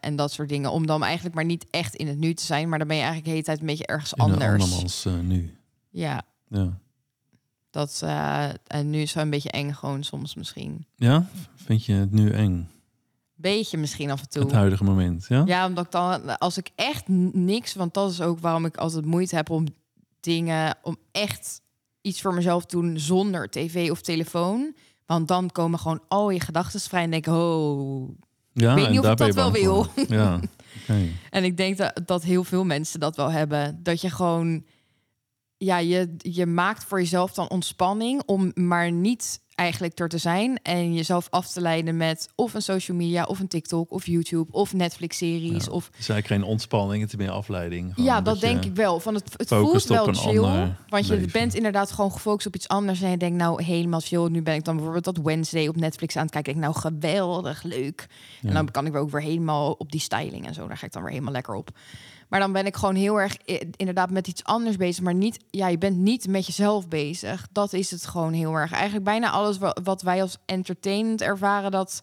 [0.00, 2.68] en dat soort dingen, om dan eigenlijk maar niet echt in het nu te zijn,
[2.68, 4.40] maar dan ben je eigenlijk de hele tijd een beetje ergens In anders.
[4.62, 5.56] andermans eh, nu.
[5.90, 6.78] Ja, Ja.
[7.76, 10.86] Dat, eh, en nu is het wel een beetje eng gewoon soms misschien.
[10.94, 12.68] ja, vind je het nu eng?
[13.34, 14.42] Beetje misschien af en toe.
[14.42, 15.42] Het huidige moment, ja?
[15.46, 19.04] Ja, omdat ik dan, als ik echt niks, want dat is ook waarom ik altijd
[19.04, 19.66] moeite heb om
[20.20, 21.60] dingen, om echt
[22.00, 24.74] iets voor mezelf te doen zonder tv of telefoon.
[25.06, 28.08] Want dan komen gewoon al je gedachten vrij en denk ik, oh.
[28.52, 29.88] Ja, weet en niet of ik dat wel voor.
[30.08, 30.40] Ja.
[31.30, 33.80] En ik denk dat, dat heel veel mensen dat wel hebben.
[33.82, 34.64] Dat je gewoon,
[35.58, 40.58] ja, je, je maakt voor jezelf dan ontspanning om maar niet eigenlijk er te zijn
[40.62, 44.52] en jezelf af te leiden met of een social media of een TikTok of YouTube
[44.52, 45.70] of Netflix-series Ja.
[45.72, 47.92] of Het is eigenlijk geen ontspanning, het is meer afleiding.
[47.96, 49.00] Ja, dat denk ik wel.
[49.00, 50.74] Van het het voelt wel chill.
[50.88, 51.32] Want je leven.
[51.32, 53.02] bent inderdaad gewoon gefocust op iets anders.
[53.02, 54.28] En je denkt nou helemaal chill.
[54.28, 56.54] Nu ben ik dan bijvoorbeeld dat Wednesday op Netflix aan het kijken.
[56.54, 58.06] Ik denk nou geweldig, leuk.
[58.40, 58.48] Ja.
[58.48, 60.66] En dan kan ik weer ook weer helemaal op die styling en zo.
[60.66, 61.70] Daar ga ik dan weer helemaal lekker op.
[62.28, 65.02] Maar dan ben ik gewoon heel erg i- inderdaad met iets anders bezig.
[65.04, 67.46] Maar niet, ja, je bent niet met jezelf bezig.
[67.52, 68.72] Dat is het gewoon heel erg.
[68.72, 72.02] Eigenlijk bijna alles wa- wat wij als entertainment ervaren, dat,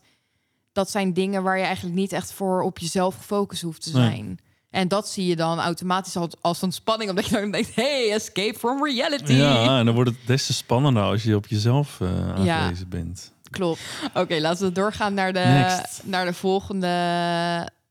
[0.71, 4.03] dat zijn dingen waar je eigenlijk niet echt voor op jezelf gefocust hoeft te Nee.
[4.09, 4.39] zijn.
[4.69, 8.59] En dat zie je dan automatisch als, als ontspanning, omdat je dan denkt: hey, escape
[8.59, 9.33] from reality.
[9.33, 12.71] Ja, en dan wordt het des te spannender als je op jezelf eh Ja.
[12.87, 13.31] bent.
[13.49, 13.79] Klopt.
[14.13, 16.01] Oké, laten we doorgaan naar de, Next.
[16.05, 16.87] naar de volgende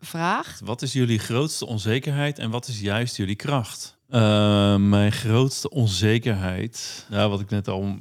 [0.07, 0.61] vraag.
[0.65, 3.99] Wat is jullie grootste onzekerheid en wat is juist jullie kracht?
[4.09, 7.99] Eh, mijn grootste onzekerheid, wat ik net al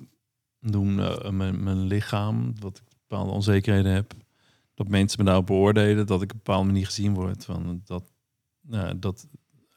[0.59, 4.13] noemde, eh, mijn, mijn lichaam, dat ik bepaalde onzekerheden heb.
[4.73, 7.45] Dat mensen me daarop beoordelen, dat ik op een bepaalde manier gezien word.
[7.45, 8.11] Van dat,
[8.61, 9.27] nou, dat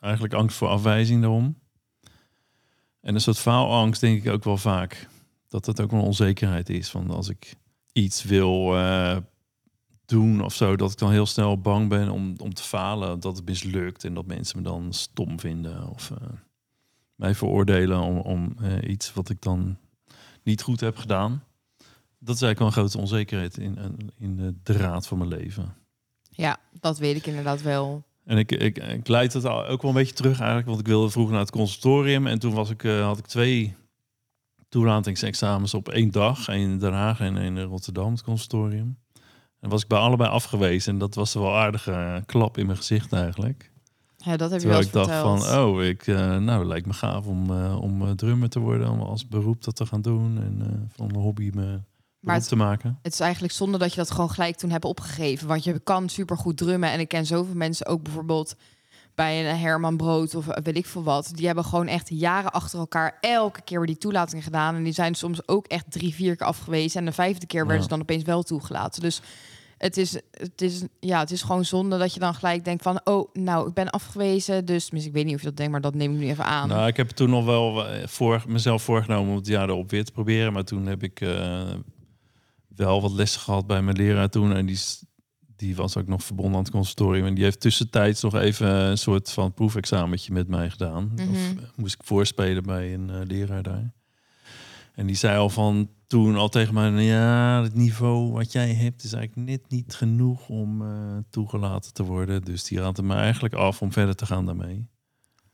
[0.01, 1.59] eigenlijk angst voor afwijzing daarom.
[3.01, 5.09] En een soort faalangst denk ik ook wel vaak.
[5.49, 6.91] Dat dat ook een onzekerheid is.
[6.91, 7.55] Van als ik
[7.93, 9.17] iets wil eh,
[10.07, 13.37] doen of zo, dat ik dan heel snel bang ben om, om te falen, dat
[13.37, 15.89] het mislukt en dat mensen me dan stom vinden.
[15.89, 16.29] Of, eh,
[17.15, 19.77] mij veroordelen om, om eh, iets wat ik dan
[20.43, 21.45] niet goed heb gedaan.
[22.19, 23.79] Dat is eigenlijk wel een grote onzekerheid in,
[24.19, 25.75] in de draad van mijn leven.
[26.31, 28.05] Ja, dat weet ik inderdaad wel.
[28.25, 31.11] En ik, ik, ik leid het ook wel een beetje terug eigenlijk, want ik wilde
[31.11, 33.75] vroeger naar het conservatorium en toen was ik, eh, had ik twee
[34.69, 36.49] toelatingsexamens op één dag.
[36.49, 38.99] Een in Den Haag en in Rotterdam, het conservatorium.
[39.65, 42.67] En was ik bij allebei afgewezen en dat was wel een aardige eh, klap in
[42.67, 43.73] mijn gezicht eigenlijk.
[44.17, 45.45] Ja, dat heb je wel ik dacht verteld.
[45.45, 49.01] van, oh, ik, eh, nou, lijkt me gaaf om, eh, om drummer te worden, om
[49.01, 51.81] als beroep dat te gaan doen en eh, van een hobby me
[52.21, 52.99] Maar het, te maken.
[53.03, 55.49] het is eigenlijk zonde dat je dat gewoon gelijk toen hebt opgegeven.
[55.49, 56.91] Want je kan supergoed drummen.
[56.91, 58.57] En ik ken zoveel mensen ook bijvoorbeeld
[59.15, 61.31] bij een Herman Brood of weet ik veel wat.
[61.35, 64.75] Die hebben gewoon echt jaren achter elkaar elke keer weer die toelating gedaan.
[64.75, 67.01] En die zijn soms ook echt drie, vier keer afgewezen.
[67.01, 67.83] En de vijfde keer werden Ja.
[67.83, 69.03] ze dan opeens wel toegelaten.
[69.03, 69.21] Dus
[69.79, 73.01] het is, het, is, ja, het is gewoon zonde dat je dan gelijk denkt van...
[73.05, 74.65] oh, nou, ik ben afgewezen.
[74.65, 76.69] Dus ik weet niet of je dat denkt, maar dat neem ik nu even aan.
[76.69, 80.05] Nou, ik heb toen nog wel eh, voor, mezelf voorgenomen om het jaar erop weer
[80.05, 80.53] te proberen.
[80.53, 81.63] Maar toen heb ik eh,
[82.77, 84.55] wel wat lessen gehad bij mijn leraar toen.
[84.55, 84.79] En die,
[85.65, 87.27] die was ook nog verbonden aan het conservatorium.
[87.27, 91.13] En die heeft tussentijds nog even een soort van proefexamentje met mij gedaan.
[91.15, 91.31] Mhm.
[91.31, 93.93] Of eh, moest ik voorspelen bij een eh, leraar daar.
[94.95, 96.91] En die zei al van toen al tegen mij...
[96.91, 100.89] Ja, het niveau wat jij hebt is eigenlijk net niet genoeg om eh,
[101.31, 102.43] toegelaten te worden.
[102.43, 104.89] Dus die raadde me eigenlijk af om verder te gaan daarmee.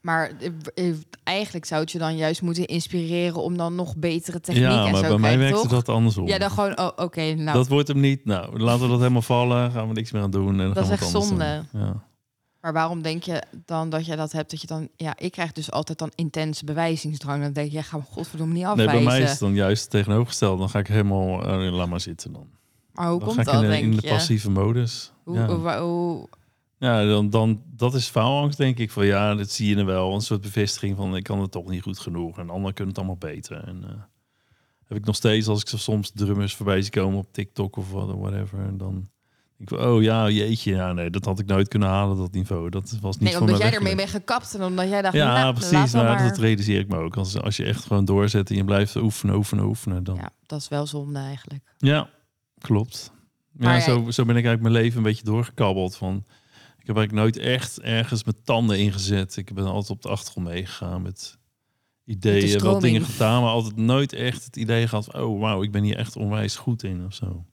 [0.01, 0.31] Maar
[0.75, 3.43] eh, eh, eigenlijk zou het je dan juist moeten inspireren...
[3.43, 5.71] om dan nog betere techniek Ja, en maar zo bij mij werkte toch?
[5.71, 6.27] dat andersom.
[6.27, 8.25] Ja, dan gewoon, oh, oké, nou, dat wordt hem niet.
[8.25, 9.71] Nou, laten we dat helemaal vallen.
[9.73, 10.61] Gaan we niks meer aan doen.
[10.61, 11.65] En Dat gaan is echt zonde.
[11.73, 12.03] Ja.
[12.61, 14.51] maar waarom denk je dan dat je dat hebt?
[14.51, 17.43] Dat je dan, ja, ik krijg dus altijd dan intense bewijzingsdrang.
[17.43, 18.97] Dan denk je, ja, ga me godverdomme niet Nee, afwijzen.
[18.97, 20.59] bij mij is het dan juist tegenovergesteld.
[20.59, 22.47] Dan ga ik helemaal, eh, laat maar zitten dan.
[22.93, 24.09] maar hoe Dan komt ga ik in, denk in de je?
[24.09, 25.13] passieve modus.
[25.25, 26.29] Hoe, ja, hoe, hoe-
[26.81, 28.91] ja dan, dan, dat is faalangst denk ik.
[28.91, 30.15] Van ja, dat zie je er wel.
[30.15, 32.39] Een soort bevestiging van ik kan het toch niet goed genoeg.
[32.39, 33.65] En anderen kunnen het allemaal beter.
[33.65, 33.91] En eh,
[34.87, 37.91] heb ik nog steeds als ik zo soms drummers voorbij zie komen op TikTok of
[37.91, 38.59] whatever.
[38.59, 38.93] En dan
[39.57, 40.75] denk ik, van, oh ja, jeetje.
[40.75, 42.71] Ja, nee, dat had ik nooit kunnen halen, dat niveau.
[42.71, 45.55] Dat was niet nee, omdat jij ermee bent gekapt en omdat jij dacht, Ja, nou,
[45.55, 45.93] precies.
[45.93, 47.17] we Maar, dat realiseer ik me ook.
[47.17, 50.05] Als, als je echt gewoon doorzet en je blijft oefenen, oefenen, oefenen.
[50.05, 50.15] Dan...
[50.15, 51.65] Ja, Ja, dat is wel zonde eigenlijk.
[52.59, 53.13] klopt.
[53.53, 55.97] Ja, Maar jij- zo, zo ben ik eigenlijk mijn leven een beetje doorgekabbeld.
[55.97, 56.25] Van,
[56.81, 59.37] ik heb eigenlijk nooit echt ergens mijn tanden ingezet.
[59.37, 61.39] Ik ben altijd op de achtergrond meegegaan met
[62.05, 62.83] ideeën, wel stroming.
[62.83, 65.15] dingen gedaan, maar altijd nooit echt het idee gehad.
[65.15, 67.45] Oh, wauw, ik ben hier echt onwijs goed in of zo.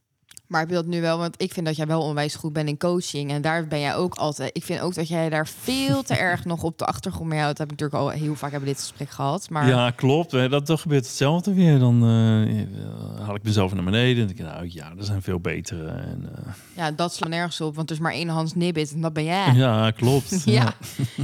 [0.47, 1.17] Maar heb je dat nu wel?
[1.17, 3.31] Want ik vind dat jij wel onwijs goed bent in coaching.
[3.31, 4.49] En daar ben jij ook altijd.
[4.53, 7.57] Ik vind ook dat jij daar veel te erg nog op de achtergrond mee houdt.
[7.57, 9.49] Dat heb ik natuurlijk al heel vaak hebben dit gesprek gehad.
[9.49, 10.31] Maar Ja, klopt.
[10.31, 10.49] hè.
[10.49, 11.79] Dat, dat gebeurt hetzelfde weer.
[11.79, 15.39] Dan eh, haal ik mezelf naar beneden en denk ik, nou ja, er zijn veel
[15.39, 15.88] betere.
[15.88, 17.75] En, eh, ja, dat slaat nergens op.
[17.75, 19.53] Want er is maar één Hans Nibbit en dat ben jij.
[19.53, 20.43] ja, klopt.
[20.45, 20.73] Ja.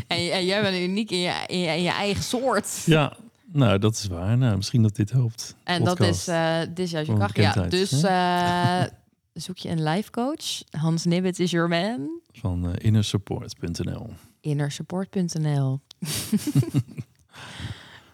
[0.07, 2.81] En, en jij bent uniek in je, in je, in je eigen soort.
[2.85, 3.13] Ja,
[3.51, 4.37] nou, dat is waar.
[4.37, 5.55] Nou, misschien dat dit helpt.
[5.63, 7.35] En dat is, eh dit is juist je kracht.
[7.35, 7.91] Ja, dus
[9.33, 10.61] zoek je een life coach.
[10.69, 12.21] Hans Nibbit is your man.
[12.31, 14.09] Van eh, innersupport.nl.
[14.41, 15.79] Innersupport.nl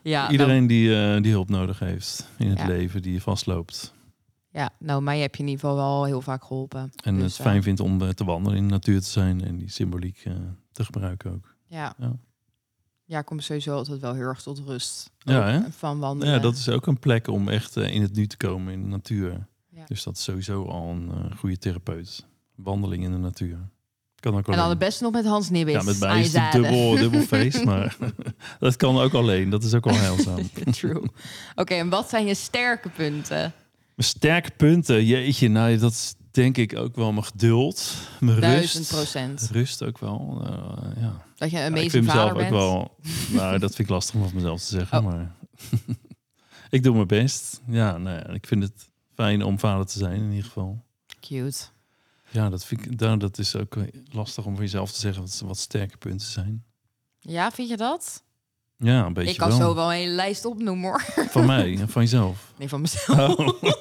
[0.01, 2.67] Ja, nou, Iedereen die, eh, die hulp nodig heeft in het Ja.
[2.67, 3.93] leven, die vastloopt.
[4.51, 6.91] ja, nou, mij heb je in ieder geval wel heel vaak geholpen.
[7.03, 9.57] En Dus, het eh, fijn vindt om te wandelen in de natuur te zijn en
[9.57, 10.25] die symboliek
[10.71, 11.55] te gebruiken ook.
[11.67, 11.93] Ja.
[11.97, 12.15] Ja.
[13.05, 13.19] ja.
[13.19, 15.11] ik kom sowieso altijd wel heel erg tot rust.
[15.17, 15.71] Ja, hè?
[15.71, 16.33] Van wandelen.
[16.33, 18.87] Ja, dat is ook een plek om echt in het nu te komen in de
[18.87, 19.47] natuur.
[19.79, 19.85] Ja.
[19.87, 22.25] Dus dat is sowieso al een eh, goede therapeut.
[22.55, 23.57] Wandeling in de natuur.
[24.15, 25.73] Kan ook En dan het beste nog met Hans Nibbit.
[25.73, 27.97] Ja, met mij is het dubbel, dubbel feest, maar
[28.59, 29.49] dat kan ook alleen.
[29.49, 30.49] Dat is ook al heilzaam.
[30.71, 31.03] True.
[31.55, 33.37] Oké, en wat zijn je sterke punten?
[33.95, 38.75] Mijn sterke punten, jeetje, nou, dat is denk ik ook wel mijn geduld, mijn Duizend
[38.77, 38.89] rust.
[38.91, 39.49] procent.
[39.51, 41.25] Rust ook wel, eh, ja.
[41.35, 42.95] Dat je een Ja, ik vind mezelf ook wel,
[43.31, 45.05] nou, dat vind ik lastig om van mezelf te zeggen, Oh.
[45.05, 45.35] maar
[46.69, 47.61] ik doe mijn best.
[47.67, 48.88] Ja, nou ja, ik vind het
[49.19, 50.83] fijn om vader te zijn in ieder geval.
[51.19, 51.65] Cute.
[52.31, 53.75] Ja, dat, vind ik, nou, dat is ook
[54.11, 56.63] lastig om voor jezelf te zeggen wat, wat sterke punten zijn.
[57.19, 58.23] Ja, vind je dat?
[58.81, 59.57] Ja, een beetje ik kan wel.
[59.57, 61.01] zo wel een hele lijst opnoemen hoor.
[61.29, 62.53] Van mij en van jezelf.
[62.57, 63.37] Nee, van mezelf.
[63.37, 63.49] Oh,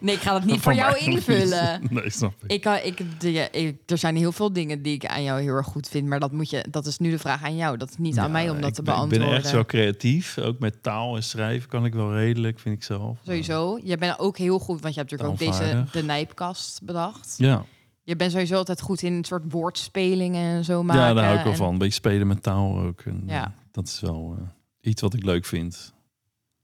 [0.00, 1.82] Nee, ik ga dat niet voor jou invullen.
[1.90, 2.52] Nee, snap ik.
[2.52, 5.54] Ik kan, ik, de, ik, er zijn heel veel dingen die ik aan jou heel
[5.54, 7.76] erg goed vind, maar dat, moet je, dat is nu de vraag aan jou.
[7.76, 9.26] Dat is niet aan mij om dat te ben- beantwoorden.
[9.28, 10.38] Ik ben echt zo creatief.
[10.38, 13.18] Ook met taal en schrijven kan ik wel redelijk, vind ik zelf.
[13.24, 13.80] Sowieso.
[13.84, 17.34] Je bent ook heel goed, want je hebt natuurlijk ook deze de nijpkast bedacht.
[17.36, 17.64] Ja,
[18.10, 21.02] Je bent sowieso altijd goed in een soort woordspelingen en zo maken.
[21.02, 21.72] ja daar hou ik wel en- van.
[21.72, 23.00] Een beetje spelen met taal ook.
[23.00, 23.44] En, Ja.
[23.44, 24.46] eh, dat is wel eh,
[24.90, 25.92] iets wat ik leuk vind.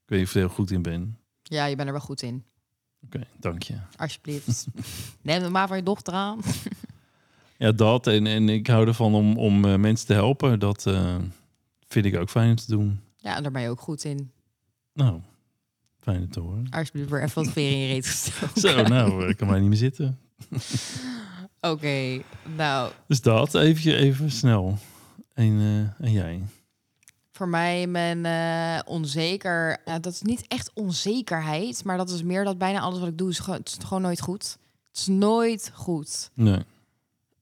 [0.03, 1.19] Ik weet niet of ik er heel goed in ben.
[1.43, 2.45] Ja, je bent er wel goed in.
[3.05, 3.75] Oké, dank je.
[3.97, 4.67] Alsjeblieft.
[5.23, 6.41] Neem het maar van je dochter aan.
[7.59, 8.07] Ja, dat.
[8.07, 10.59] En, en ik hou ervan om, om eh, mensen te helpen.
[10.59, 10.83] Dat
[11.89, 13.01] vind ik ook fijn om te doen.
[13.17, 14.31] Ja, en daar ben je ook goed in.
[14.93, 15.21] Nou,
[16.01, 16.67] fijn te horen.
[16.71, 18.33] Alsjeblieft weer even wat veer in je reet.
[18.63, 20.19] Zo, nou, ik kan mij niet meer zitten.
[21.71, 22.23] Oké,
[22.57, 24.79] nou, Dus dat, even, even snel.
[25.35, 25.61] En,
[25.99, 26.43] eh, en jij?
[27.37, 29.81] voor mij ben eh, onzeker.
[29.85, 33.19] Ja, dat is niet echt onzekerheid, maar dat is meer dat bijna alles wat ik
[33.19, 34.59] doe is gewoon, het is gewoon nooit goed.
[34.89, 36.31] Het is nooit goed.
[36.35, 36.61] Nee.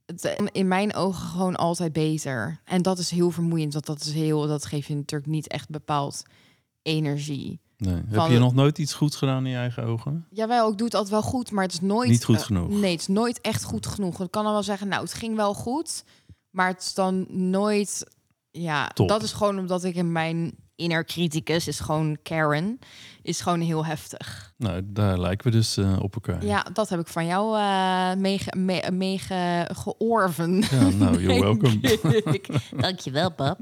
[0.06, 2.60] Het, in mijn ogen gewoon altijd beter.
[2.64, 5.68] En dat is heel vermoeiend, want dat is heel, dat geeft je natuurlijk niet echt
[5.68, 6.22] bepaald
[6.82, 7.60] energie.
[7.76, 8.02] Nee.
[8.06, 10.26] Heb je nog nooit iets goed gedaan in je eigen ogen?
[10.30, 12.08] Jawel, ik doe het altijd wel goed, maar het is nooit...
[12.08, 12.68] Niet goed eh, genoeg.
[12.68, 14.20] nee, het is nooit echt goed genoeg.
[14.22, 16.04] Ik kan dan wel zeggen, nou, het ging wel goed,
[16.50, 18.06] maar het is dan nooit...
[18.50, 19.08] Ja, Top.
[19.08, 22.78] dat is gewoon omdat ik in mijn inner criticus is gewoon Karen,
[23.22, 24.52] is gewoon heel heftig.
[24.56, 26.44] Nou, daar lijken we dus eh, op elkaar.
[26.44, 30.64] Ja, dat heb ik van jou eh meege, me, meege georven.
[30.70, 31.98] Ja, nou, you're welcome.
[32.76, 33.58] Dankjewel, pap.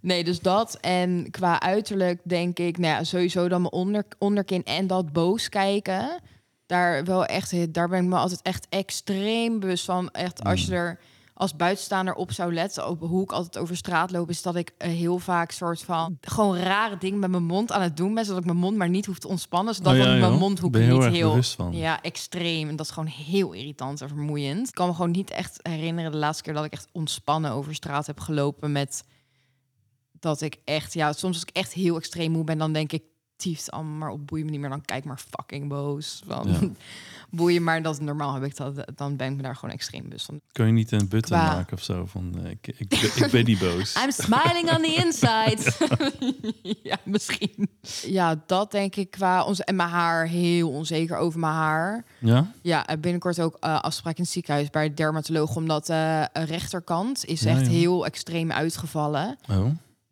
[0.00, 0.78] Nee, dus dat.
[0.80, 5.48] En qua uiterlijk denk ik, nou ja, sowieso dan mijn onder, onderkin en dat boos
[5.48, 6.20] kijken.
[6.66, 10.10] Daar wel echt, daar ben ik me altijd echt extreem bewust van.
[10.10, 10.98] Echt, als je er
[11.40, 14.72] als buitenstaander op zou letten, op hoe ik altijd over straat loop, is dat ik
[14.78, 18.24] eh, heel vaak soort van gewoon rare dingen met mijn mond aan het doen ben,
[18.24, 20.82] zodat ik mijn mond maar niet hoef te ontspannen, zodat Oh ja, mijn mondhoek Ben
[20.82, 21.72] heel niet heel van.
[21.72, 22.68] ja, extreem.
[22.68, 24.68] En dat is gewoon heel irritant en vermoeiend.
[24.68, 27.74] Ik kan me gewoon niet echt herinneren de laatste keer dat ik echt ontspannen over
[27.74, 29.04] straat heb gelopen met
[30.20, 33.02] dat ik echt, ja, soms als ik echt heel extreem moe ben, dan denk ik,
[33.36, 36.22] tieft allemaal maar op, boeien me niet meer, dan kijk maar fucking boos.
[36.26, 36.58] Van, Ja.
[37.38, 40.02] boeien, maar dat is normaal heb ik dat, dan ben ik me daar gewoon extreem
[40.02, 40.40] bewust van.
[40.52, 42.06] Kun je niet een button Qua- maken of zo?
[42.06, 43.94] Van, eh, ik, ik, ben- ik ben niet boos.
[44.04, 45.72] I'm smiling on the inside.
[46.90, 47.68] ja, misschien.
[48.06, 52.04] Ja, dat denk ik qua ons en mijn haar heel onzeker over mijn haar.
[52.18, 52.52] Ja?
[52.62, 56.44] Ja, en binnenkort ook eh, afspraak in het ziekenhuis bij de dermatoloog, omdat eh een
[56.46, 57.70] rechterkant is Ja, echt ja.
[57.70, 59.38] heel extreem uitgevallen.
[59.50, 59.66] Oh,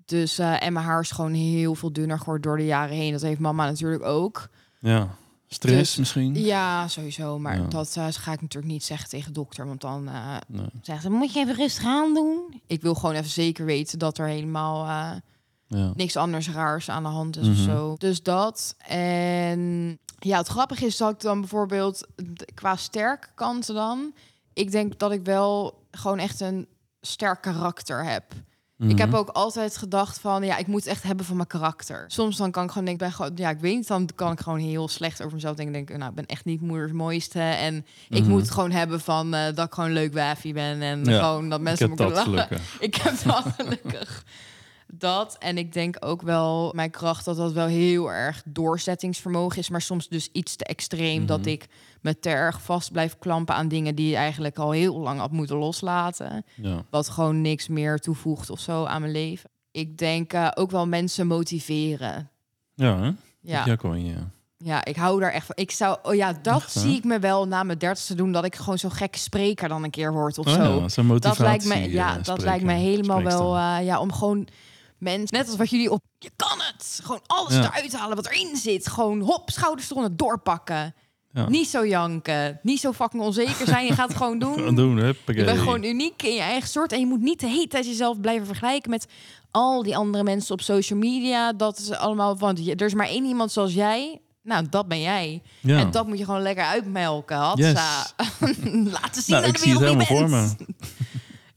[0.08, 3.12] Dus eh, en mijn haar is gewoon heel veel dunner geworden door de jaren heen.
[3.12, 4.48] Dat heeft mama natuurlijk ook.
[4.78, 5.08] ja.
[5.50, 6.34] Stress Dus- misschien?
[6.34, 7.38] Ja, sowieso.
[7.38, 7.66] Maar Ja.
[7.68, 10.66] dat eh, ga ik natuurlijk niet zeggen tegen de dokter, want dan eh Nee.
[10.82, 12.60] zegt ze: moet je even rustig aan doen.
[12.66, 15.20] Ik wil gewoon even zeker weten dat er helemaal eh,
[15.66, 15.92] Ja.
[15.96, 17.64] niks anders raars aan de hand is of Mhm.
[17.64, 17.94] zo.
[17.98, 18.74] Dus dat.
[18.86, 22.06] En ja, het grappige is dat ik dan bijvoorbeeld
[22.54, 24.12] qua sterke kanten dan.
[24.52, 26.66] Ik denk dat ik wel gewoon echt een
[27.00, 28.24] sterk karakter heb.
[28.78, 29.16] Ik heb Mhm.
[29.18, 32.04] ook altijd gedacht van, ja, ik moet het echt hebben van mijn karakter.
[32.08, 34.40] Soms dan kan ik gewoon denken, ben gewoon, ja, ik weet niet, dan kan ik
[34.40, 35.74] gewoon heel slecht over mezelf denken.
[35.74, 37.40] Denk, nou, ik ben echt niet moeders mooiste.
[37.40, 38.30] En ik Mhm.
[38.30, 40.82] moet het gewoon hebben van eh, dat ik gewoon leuk wijfie ben.
[40.82, 42.58] En Ja, gewoon dat mensen me kunnen lachen.
[42.80, 44.24] Ik heb dat gelukkig.
[44.92, 49.68] Dat en ik denk ook wel mijn kracht dat dat wel heel erg doorzettingsvermogen is,
[49.68, 51.48] maar soms dus iets te extreem dat Mhm.
[51.48, 51.66] ik
[52.00, 55.56] me te erg vast blijf klampen aan dingen die eigenlijk al heel lang had moeten
[55.56, 56.84] loslaten, Ja.
[56.90, 59.50] wat gewoon niks meer toevoegt of zo aan mijn leven.
[59.70, 62.30] Ik denk eh, ook wel mensen motiveren.
[62.74, 63.04] Ja, hè?
[63.40, 63.64] Ja.
[63.66, 63.76] Ja.
[63.94, 64.14] Je.
[64.56, 65.54] Ja, ik hou daar echt van.
[65.58, 68.44] Ik zou, oh ja, dat Echt, zie ik me wel na mijn dertigste doen, dat
[68.44, 71.02] ik gewoon zo'n gekke spreker dan een keer word of Oh zo.
[71.02, 74.12] ja, dat lijkt me, ja, eh, dat spreker, lijkt me helemaal wel, eh, ja, om
[74.12, 74.48] gewoon
[74.98, 77.62] mensen, net als wat jullie op, je kan het, gewoon alles Ja.
[77.64, 80.94] eruit halen wat erin zit, gewoon hop, schouders eronder, doorpakken,
[81.32, 81.48] Ja.
[81.48, 84.74] niet zo janken, niet zo fucking onzeker zijn, je gaat het gewoon doen.
[84.74, 84.96] Doen.
[84.96, 87.86] Je bent gewoon uniek in je eigen soort en je moet niet de hele tijd
[87.86, 89.06] jezelf blijven vergelijken met
[89.50, 91.52] al die andere mensen op social media.
[91.52, 94.20] Dat is allemaal, want je- er is maar één iemand zoals jij.
[94.42, 95.42] Nou, dat ben jij.
[95.60, 95.78] Ja.
[95.78, 97.36] En dat moet je gewoon lekker uitmelken.
[97.36, 98.06] Hatsa.
[99.00, 100.48] Laten zien nou, aan ik zie het helemaal voor me.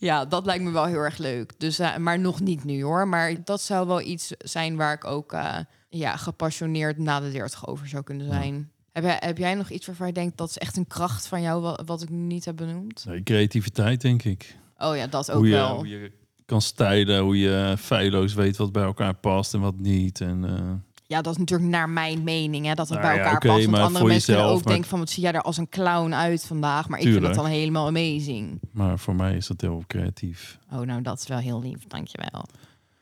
[0.02, 1.54] Ja, dat lijkt me wel heel erg leuk.
[1.58, 3.08] Dus, eh, maar nog niet nu hoor.
[3.08, 5.58] Maar dat zou wel iets zijn waar ik ook eh,
[5.90, 8.72] ja, gepassioneerd na de 30 over zou kunnen zijn.
[8.92, 11.42] Heb, jij, heb jij nog iets waarvan je denkt dat is echt een kracht van
[11.42, 13.06] jou, wat, wat ik niet heb benoemd?
[13.06, 14.56] Nee, creativiteit, denk ik.
[14.78, 15.76] Oh ja, dat ook Hoe je, wel.
[15.76, 16.12] hoe je
[16.46, 20.22] kan stijlen, hoe je feilloos weet wat bij elkaar past en wat niet.
[20.22, 20.72] En, eh,
[21.12, 23.47] Ja, dat is natuurlijk naar mijn mening, hè, dat het Nou bij ja, elkaar oké,
[23.47, 23.65] past.
[23.65, 26.13] Want andere mensen jezelf, ook maar- denken van, wat zie jij er als een clown
[26.13, 26.88] uit vandaag?
[26.88, 28.60] Maar ik vind dat dan helemaal amazing.
[28.71, 30.58] maar voor mij is dat heel creatief.
[30.71, 32.45] Oh, nou, dat is wel heel lief, dankjewel.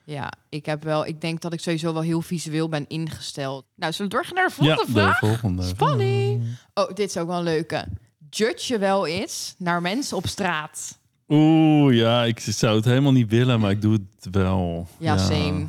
[0.04, 3.66] Ja, ik heb wel, ik denk dat ik sowieso wel heel visueel ben ingesteld.
[3.76, 5.20] Nou, zullen we doorgaan naar de volgende ja, vraag?
[5.20, 5.64] de volgende.
[5.64, 6.44] Spanning.
[6.74, 7.86] Oh, dit is ook wel een leuke.
[8.30, 11.00] Judge je wel eens naar mensen op straat?
[11.28, 14.88] Oeh, ja, ik zou het helemaal niet willen, maar ik doe het wel.
[14.98, 15.68] Ja, same.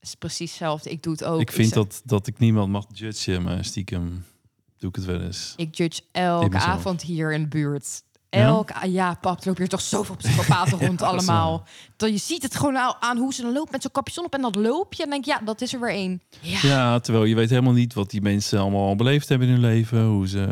[0.00, 0.90] Is precies hetzelfde.
[0.90, 1.40] Ik doe het ook.
[1.40, 4.24] Ik vind dat, dat ik niemand mag judgen, maar stiekem
[4.78, 5.54] doe ik het wel eens.
[5.56, 8.02] Ik judge elke avond hier in de buurt.
[8.30, 11.64] Elk, ah, ja, pap, lopen hier toch zoveel psychopaten rond allemaal.
[11.96, 14.34] Dat je ziet het gewoon al aan hoe ze dan loopt met zo'n capuchon op
[14.34, 16.22] en dat loop je en denk je, ja, dat is er weer één.
[16.40, 16.58] Ja.
[16.62, 19.62] Ja, terwijl je weet helemaal niet wat die mensen allemaal al beleefd hebben in hun
[19.62, 20.48] leven, hoe ze,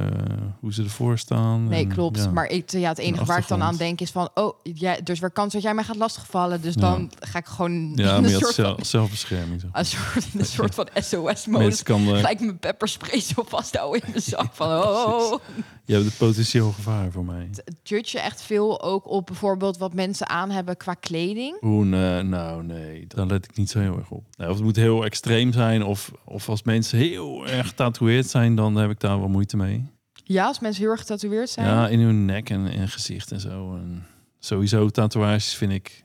[0.61, 1.65] hoe ze ervoor staan.
[1.69, 2.19] Nee, En, klopt.
[2.19, 2.31] ja.
[2.31, 5.19] Maar ik, ja, het enige waar ik dan aan denk is van, oh, jij, dus
[5.19, 6.61] weer kans dat jij mij gaat lastigvallen.
[6.61, 6.81] Dus Ja.
[6.81, 9.61] dan ga ik gewoon Ja, in een je soort van, zelf, zelfbescherming.
[9.61, 9.67] Zo.
[9.73, 11.83] een soort, in een soort van SOS-modus.
[11.83, 14.49] Eh, Gelijk mijn pepperspray zo vasthouden in mijn zak.
[14.53, 15.39] Van, oh,
[15.85, 17.49] je hebt het potentieel gevaar voor mij.
[17.83, 21.57] Judge je echt veel ook op bijvoorbeeld wat mensen aan hebben qua kleding.
[21.61, 24.25] Hoe, nee, nou nee, daar let ik niet zo heel erg op.
[24.37, 28.55] Nee, of het moet heel extreem zijn, of, of als mensen heel erg getatoeëerd zijn,
[28.55, 29.85] dan heb ik daar wel moeite mee.
[30.25, 31.67] Ja, als mensen heel erg getatoeëerd zijn.
[31.67, 33.75] Ja, in hun nek en, en gezicht en zo.
[33.75, 34.07] En
[34.39, 36.05] sowieso tatoeages vind ik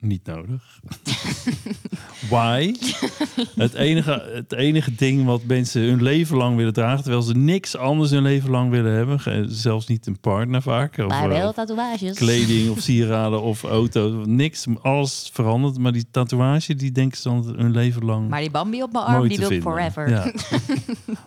[0.00, 0.80] niet nodig.
[2.28, 2.74] Why?
[3.56, 7.76] het, enige, het enige ding wat mensen hun leven lang willen dragen, terwijl ze niks
[7.76, 12.18] anders hun leven lang willen hebben, zelfs niet een partner vaak, of, eh, of tatoeages.
[12.18, 15.78] kleding of sieraden of auto, niks, alles verandert.
[15.78, 19.04] Maar die tatoeage, die denken ze dan hun leven lang Maar die Bambi op mijn
[19.04, 19.70] arm, die wil vinden.
[19.72, 20.08] forever.
[20.08, 20.32] Ja.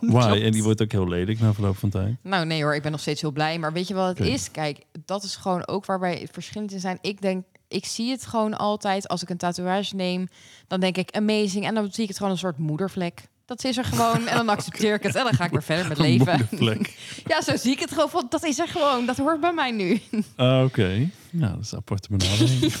[0.00, 0.42] Why?
[0.42, 2.16] En die wordt ook heel lelijk na verloop van tijd.
[2.22, 3.58] Nou nee hoor, ik ben nog steeds heel blij.
[3.58, 4.50] Maar weet je wat het is?
[4.50, 6.98] Kijk, dat is gewoon ook waar wij verschillend in zijn.
[7.00, 10.28] Ik denk, ik zie het gewoon altijd als ik een tatoeage neem.
[10.66, 11.66] Dan denk ik amazing.
[11.66, 13.28] En dan zie ik het gewoon een soort moedervlek.
[13.46, 14.26] Dat is er gewoon.
[14.28, 15.14] En dan accepteer ik het.
[15.14, 16.48] En dan ga ik weer verder met leven.
[17.26, 18.08] Ja, zo zie ik het gewoon.
[18.10, 19.06] Van, dat is er gewoon.
[19.06, 20.00] Dat hoort bij mij nu.
[20.36, 22.72] Ah, Oké, ja, dat is een aparte benadering.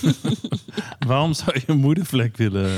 [1.06, 2.70] Waarom zou je een moedervlek willen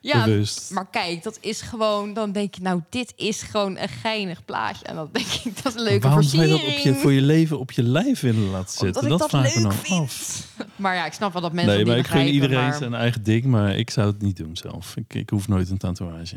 [0.00, 0.70] Ja, bewust?
[0.70, 2.12] maar kijk, dat is gewoon.
[2.14, 4.84] Dan denk je, nou, dit is gewoon een geinig plaatje.
[4.84, 7.12] En dan denk ik, dat is een leuke Waarom zou je dat op je, voor
[7.12, 9.02] je leven op je lijf willen laten zetten?
[9.02, 10.00] Omdat ik dat vraag ik me vind.
[10.00, 10.46] af.
[10.76, 12.94] Maar ja, ik snap wel dat mensen Nee, dat maar ik begrijpen, iedereen maar- zijn
[12.94, 14.96] eigen ding, maar ik zou het niet doen zelf.
[14.96, 16.36] Ik, ik hoef nooit een tatoeage.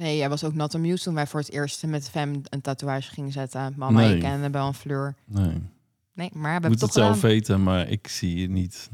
[0.00, 3.10] Nee, jij was ook not amused toen wij voor het eerst met Fem een tatoeage
[3.12, 3.74] gingen zetten.
[3.76, 4.16] Mama, Nee.
[4.16, 5.14] ik en Annabel en Fleur.
[5.26, 5.62] Nee,
[6.14, 8.90] Nee, maar we ik hebben moet het het zelf weten, maar ik zie het niet.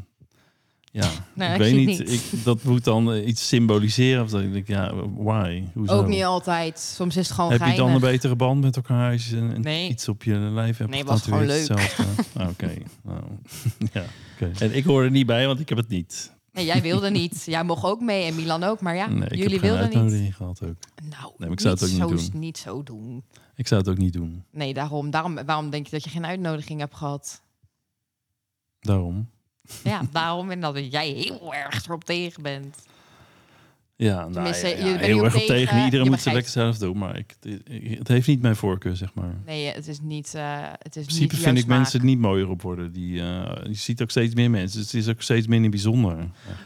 [0.82, 2.12] Ja, Nee, ik ik weet niet.
[2.12, 4.22] Ik, dat moet dan iets symboliseren.
[4.22, 5.64] Of dat ik denk, ja, why?
[5.74, 5.92] Hoezo?
[5.92, 6.78] Ook niet altijd.
[6.78, 9.60] Soms is het gewoon Heb je dan een betere band met elkaar als je een,
[9.60, 9.88] Nee.
[9.88, 11.70] iets op je lijf hebt Nee, was gewoon leuk.
[11.70, 12.72] Ah, Oké,
[13.04, 13.20] nou,
[13.92, 14.04] ja,
[14.34, 14.50] oké.
[14.58, 16.34] En ik hoor er niet bij, want ik heb het niet.
[16.56, 17.42] Nee, jij wilde niet.
[17.56, 18.80] Jij mocht ook mee en Milan ook.
[18.80, 19.94] Maar ja, nee, ik jullie heb geen wilden niet.
[19.96, 20.76] uitnodiging gehad ook.
[21.10, 22.40] Nou, maar ik zou het ook niet zo, doen.
[22.40, 23.24] niet zo doen.
[23.54, 24.44] Ik zou het ook niet doen.
[24.50, 25.44] Nee, daarom, daarom.
[25.46, 27.42] Waarom denk je dat je geen uitnodiging hebt gehad?
[28.80, 29.30] Daarom.
[29.84, 30.50] Ja, daarom.
[30.50, 32.76] En dat jij heel erg erop tegen bent.
[33.98, 35.84] Ja, nou, ja, heel erg op tegen, tegen.
[35.84, 37.36] Iedereen moet ze lekker zelf doen, maar ik,
[37.98, 39.24] het, heeft niet mijn voorkeur, zeg maar.
[39.24, 40.34] In Nee, het is niet.
[40.34, 41.78] eh het is principe niet vind ik smaak.
[41.78, 42.92] mensen het niet mooier op worden.
[42.92, 44.78] Die, eh, je ziet ook steeds meer mensen.
[44.78, 46.16] Dus het is ook steeds minder bijzonder.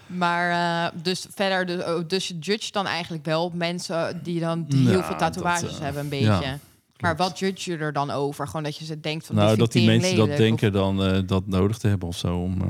[0.07, 4.41] Maar eh, dus verder, dus, oh, dus je judge dan eigenlijk wel op mensen die
[4.41, 6.59] dan die heel veel tatoeages dat, hebben, een beetje.
[7.01, 8.47] maar wat judge je er dan over?
[8.47, 9.37] Gewoon dat je ze denkt van.
[9.37, 12.63] Nou, dat die mensen dat denken dan dat nodig te hebben of zo om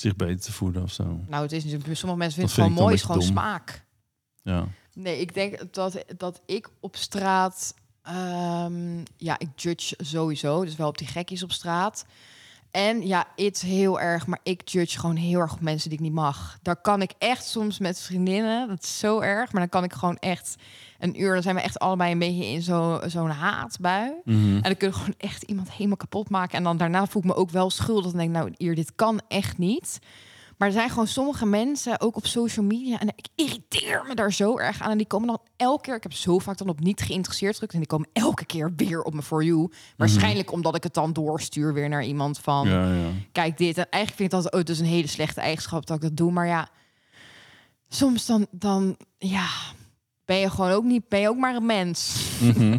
[0.00, 1.20] zich beter te voelen of zo.
[1.28, 1.96] nou, het is natuurlijk.
[1.96, 3.84] Sommige mensen vinden het gewoon mooi, is gewoon smaak.
[4.42, 4.68] Ja.
[4.94, 7.74] Nee, ik denk dat, dat ik op straat.
[8.02, 10.64] ehm, ja, ik judge sowieso.
[10.64, 12.06] Dus wel op die gekkies op straat.
[12.76, 14.26] En ja, het heel erg.
[14.26, 16.58] Maar ik judge gewoon heel erg op mensen die ik niet mag.
[16.62, 18.68] Daar kan ik echt soms met vriendinnen.
[18.68, 19.52] Dat is zo erg.
[19.52, 20.54] Maar dan kan ik gewoon echt
[20.98, 21.32] een uur.
[21.34, 24.12] Dan zijn we echt allebei een beetje in zo- zo'n haatbui.
[24.24, 24.54] Mhm.
[24.54, 26.56] En dan kun je gewoon echt iemand helemaal kapot maken.
[26.58, 28.10] En dan daarna voel ik me ook wel schuldig.
[28.10, 29.98] Dan denk ik, nou, hier, dit kan echt niet.
[30.56, 34.32] Maar er zijn gewoon sommige mensen, ook op social media, en ik irriteer me daar
[34.32, 34.90] zo erg aan.
[34.90, 37.72] En die komen dan elke keer, ik heb zo vaak dan op niet geïnteresseerd gedrukt,
[37.72, 39.70] en die komen elke keer weer op me for you.
[39.96, 43.08] Waarschijnlijk omdat ik het dan doorstuur weer naar iemand van, Ja, ja.
[43.32, 43.78] kijk dit.
[43.78, 46.16] En eigenlijk vind ik dat, oh, het is een hele slechte eigenschap dat ik dat
[46.16, 46.32] doe.
[46.32, 46.68] Maar ja,
[47.88, 49.46] soms dan, dan ja,
[50.26, 52.14] ben je gewoon ook niet, ben je ook maar een mens.
[52.40, 52.76] Mhm.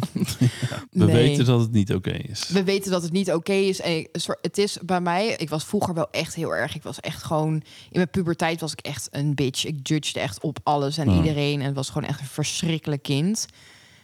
[0.90, 1.14] We Nee.
[1.14, 2.48] weten dat het niet oké is.
[2.48, 3.80] We weten dat het niet oké is.
[3.80, 4.08] En ik-
[4.42, 6.74] het is bij mij, ik was vroeger wel echt heel erg.
[6.74, 9.64] Ik was echt gewoon, in mijn puberteit was ik echt een bitch.
[9.64, 11.60] Ik judgede echt op alles en iedereen.
[11.60, 13.46] En het was gewoon echt een verschrikkelijk kind.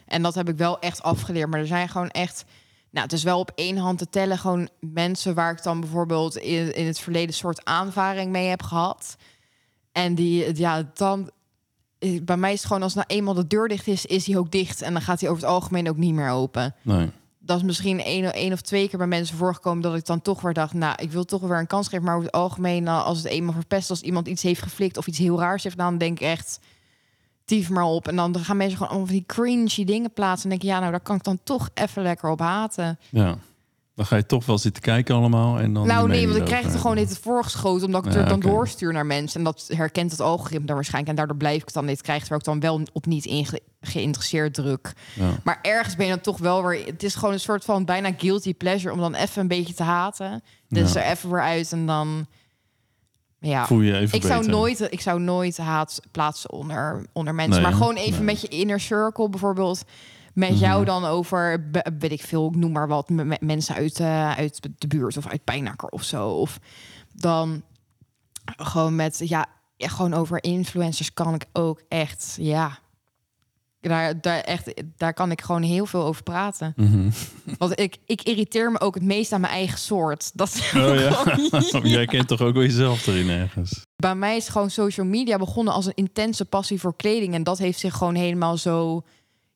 [0.07, 1.51] En dat heb ik wel echt afgeleerd.
[1.51, 2.45] Maar er zijn gewoon echt,
[2.91, 4.39] nou, het is wel op één hand te tellen.
[4.39, 9.17] Gewoon mensen waar ik dan bijvoorbeeld in, in het verleden soort aanvaring mee heb gehad.
[9.93, 11.31] En die, ja, dan.
[12.05, 14.37] Eh, Bij mij is het gewoon als nou eenmaal de deur dicht is, is hij
[14.37, 14.83] ook dicht.
[14.83, 17.11] En dan gaat hij over het algemeen ook niet meer open Nee.
[17.39, 20.41] dat is misschien één, één of twee keer bij mensen voorgekomen dat ik dan toch
[20.41, 22.05] weer dacht, nou, ik wil toch weer een kans geven.
[22.05, 25.07] Maar over het algemeen, nou, als het eenmaal verpest, als iemand iets heeft geflikt of
[25.07, 26.61] iets heel raars heeft gedaan, denk ik echt,
[27.45, 28.09] tief maar op.
[28.09, 30.43] En dan gaan mensen gewoon allemaal van die cringy dingen plaatsen.
[30.43, 32.99] En denk ik, ja, nou, daar kan ik dan toch even lekker op haten.
[33.11, 33.39] Ja.
[33.95, 35.59] Dan ga je toch wel zitten kijken allemaal.
[35.59, 38.17] En dan nou, nee, want ik krijg het er gewoon niet voorgeschoten, omdat ik het
[38.17, 39.39] Ja, er dan doorstuur naar mensen.
[39.39, 41.11] En dat herkent het algoritme dan waarschijnlijk.
[41.11, 43.61] En daardoor blijf ik het dan niet krijgen, terwijl ik dan wel op niet inge-
[43.81, 44.93] geïnteresseerd druk.
[45.15, 45.31] Ja.
[45.45, 46.87] Maar ergens ben je dan toch wel weer...
[46.87, 48.95] Het is gewoon een soort van bijna guilty pleasure...
[48.95, 50.43] om dan even een beetje te haten.
[50.69, 51.03] Dus Ja.
[51.05, 52.27] er even weer uit en dan...
[53.39, 57.63] Ja, Voel je even ik zou, nooit, ik zou nooit haat plaatsen onder, onder mensen.
[57.63, 58.35] Nee, maar gewoon even nee.
[58.35, 59.83] met je inner circle bijvoorbeeld.
[60.35, 60.59] Met Mhm.
[60.59, 64.69] jou dan over, weet ik veel, ik noem maar wat, met, mensen uit, eh, uit
[64.79, 66.29] de buurt of uit Pijnakker of zo.
[66.29, 66.59] Of
[67.13, 67.63] dan
[68.57, 72.79] gewoon met, ja, gewoon over influencers kan ik ook echt, ja.
[73.81, 76.73] Daar, daar, echt, daar kan ik gewoon heel veel over praten.
[76.77, 77.11] Mhm.
[77.59, 80.31] Want ik, ik irriteer me ook het meest aan mijn eigen soort.
[80.35, 81.25] Dat Oh ja.
[81.89, 83.83] Jij kent toch ook wel jezelf erin ergens?
[83.97, 87.35] bij mij is gewoon social media begonnen als een intense passie voor kleding.
[87.35, 89.03] En dat heeft zich gewoon helemaal zo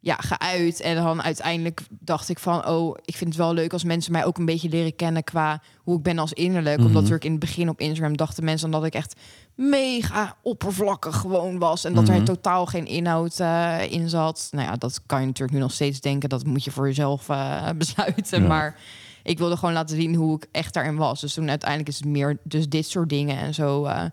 [0.00, 0.80] ja, geuit.
[0.80, 2.66] En dan uiteindelijk dacht ik van...
[2.66, 5.24] oh, ik vind het wel leuk als mensen mij ook een beetje leren kennen...
[5.24, 6.76] qua hoe ik ben als innerlijk.
[6.76, 6.86] Mhm.
[6.86, 8.70] Omdat natuurlijk in het begin op Instagram dachten mensen...
[8.70, 9.20] dat ik echt
[9.54, 11.84] mega oppervlakkig gewoon was.
[11.84, 12.12] En dat Mhm.
[12.12, 14.48] er totaal geen inhoud eh, in zat.
[14.50, 16.28] Nou ja, dat kan je natuurlijk nu nog steeds denken.
[16.28, 18.42] Dat moet je voor jezelf eh, besluiten.
[18.42, 18.48] Ja.
[18.48, 18.80] Maar
[19.22, 21.20] ik wilde gewoon laten zien hoe ik echt daarin was.
[21.20, 24.04] Dus toen uiteindelijk is het meer dus dit soort dingen en zo eh,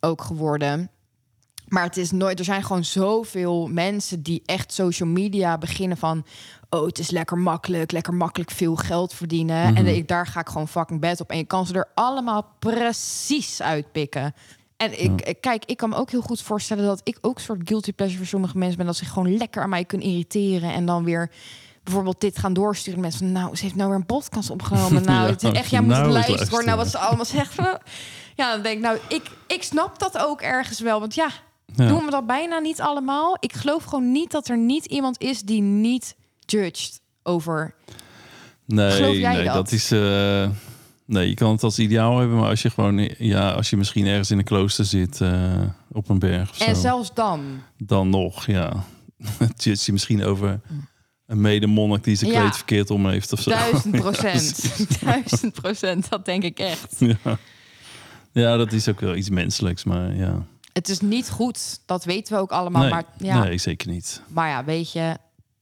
[0.00, 0.90] ook geworden.
[1.68, 2.38] Maar het is nooit.
[2.38, 6.24] Er zijn gewoon zoveel mensen die echt social media beginnen van.
[6.70, 9.64] Oh, het is lekker makkelijk, lekker makkelijk veel geld verdienen.
[9.64, 9.86] En Mhm.
[9.86, 11.30] ik, daar ga ik gewoon fucking bed op.
[11.30, 14.34] En je kan ze er allemaal precies uitpikken.
[14.76, 17.60] En ik, kijk, ik kan me ook heel goed voorstellen dat ik ook een soort
[17.64, 18.86] guilty pleasure voor sommige mensen ben.
[18.86, 20.72] Dat ze gewoon lekker aan mij kunnen irriteren.
[20.72, 21.30] En dan weer
[21.84, 23.00] bijvoorbeeld dit gaan doorsturen.
[23.00, 25.02] Mensen van, nou, ze heeft nou weer een podcast opgenomen.
[25.08, 26.98] Nou, Ja, het is echt, jij moet nou het eens luisteren hoor, nou wat ze
[26.98, 27.78] allemaal zeggen.
[28.36, 31.00] Ja, dan denk ik, nou, ik, ik snap dat ook ergens wel.
[31.00, 31.28] Want ja,
[31.74, 31.88] Ja.
[31.88, 33.36] doen we dat bijna niet allemaal?
[33.40, 36.16] Ik geloof gewoon niet dat er niet iemand is die niet
[36.46, 37.74] judged over.
[38.64, 39.54] Nee, Geloof jij nee dat?
[39.54, 39.90] dat is.
[39.90, 40.48] eh,
[41.04, 44.06] nee, je kan het als ideaal hebben, maar als je gewoon, ja, als je misschien
[44.06, 45.62] ergens in een klooster zit eh,
[45.92, 47.62] op een berg of En zo, zelfs dan.
[47.78, 48.84] dan nog, ja.
[49.56, 50.60] Judge je misschien over
[51.26, 52.40] een medemonnik die zijn Ja.
[52.40, 53.50] kleed verkeerd om heeft of zo.
[53.50, 54.70] Duizend procent.
[55.04, 56.96] Duizend procent, dat denk ik echt.
[56.98, 57.38] Ja.
[58.32, 60.46] ja, dat is ook wel iets menselijks, maar ja.
[60.78, 62.82] Het is niet goed, dat weten we ook allemaal.
[62.82, 64.22] nee, Maar, ja, nee, zeker niet.
[64.28, 65.16] maar ja, weet je,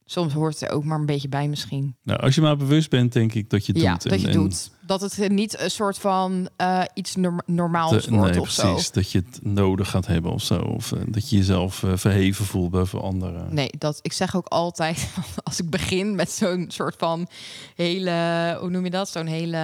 [0.04, 1.96] soms hoort er ook maar een beetje bij misschien.
[2.02, 4.02] Nou, als je maar bewust bent, denk ik dat je het ja, doet.
[4.10, 4.70] dat je En- en doet.
[4.80, 8.72] Dat het niet een soort van eh, iets norm- normaals te- wordt nee, of zo.
[8.72, 8.90] precies.
[8.90, 10.58] Dat je het nodig gaat hebben of zo.
[10.58, 13.54] Of eh, dat je jezelf eh, verheven voelt boven anderen.
[13.54, 15.08] Nee, dat, ik zeg ook altijd,
[15.44, 17.28] als ik begin met zo'n soort van
[17.74, 19.08] hele, hoe noem je dat?
[19.08, 19.58] Zo'n hele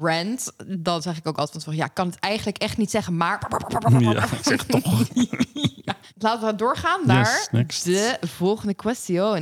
[0.00, 3.16] rant, dan zeg ik ook altijd van, ja, ik kan het eigenlijk echt niet zeggen,
[3.16, 3.48] maar...
[3.98, 5.08] Ja, ik zeg toch.
[5.84, 8.74] Ja, Laten we doorgaan naar Yes, de volgende.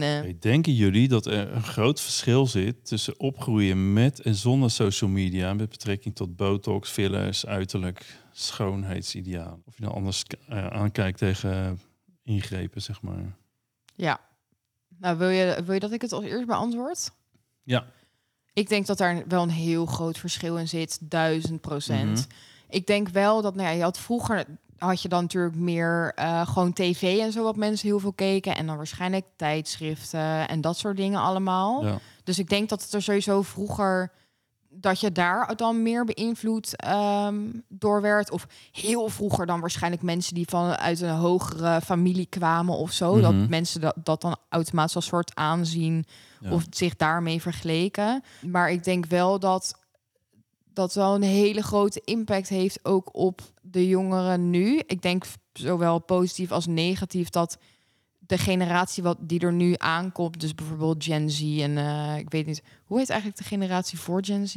[0.06, 5.10] Hey, Denken jullie dat er een groot verschil zit tussen opgroeien met en zonder social
[5.10, 9.62] media met betrekking tot botox, fillers, uiterlijk, schoonheidsidealen?
[9.66, 11.80] Of je nou anders eh, aankijkt tegen
[12.22, 13.36] ingrepen, zeg maar.
[13.94, 14.20] Ja.
[14.98, 17.10] Nou, wil je, wil je dat ik het als eerst beantwoord?
[17.62, 17.86] Ja.
[18.58, 22.18] Ik denk dat daar wel een heel groot verschil in zit, duizend procent.
[22.18, 22.28] Mhm.
[22.68, 24.44] Ik denk wel dat, nou ja, je had vroeger
[24.78, 28.56] had je dan natuurlijk meer eh, gewoon tv en zo wat mensen heel veel keken
[28.56, 31.84] en dan waarschijnlijk tijdschriften en dat soort dingen allemaal.
[31.84, 31.98] Ja.
[32.24, 34.12] Dus ik denk dat het er sowieso vroeger
[34.80, 37.36] dat je daar dan meer beïnvloed ehm,
[37.68, 38.30] door werd.
[38.30, 43.20] Of heel vroeger dan waarschijnlijk mensen die vanuit een hogere familie kwamen of zo.
[43.20, 43.48] Dat Mhm.
[43.48, 46.04] mensen dat, dat dan automatisch als soort aanzien
[46.40, 46.50] Ja.
[46.52, 48.22] of zich daarmee vergeleken.
[48.46, 49.74] Maar ik denk wel dat
[50.72, 54.82] dat wel een hele grote impact heeft ook op de jongeren nu.
[54.86, 57.58] Ik denk zowel positief als negatief dat
[58.28, 62.46] de generatie wat die er nu aankomt, dus bijvoorbeeld Gen Z en eh, ik weet
[62.46, 64.54] niet hoe heet eigenlijk de generatie voor Gen Z?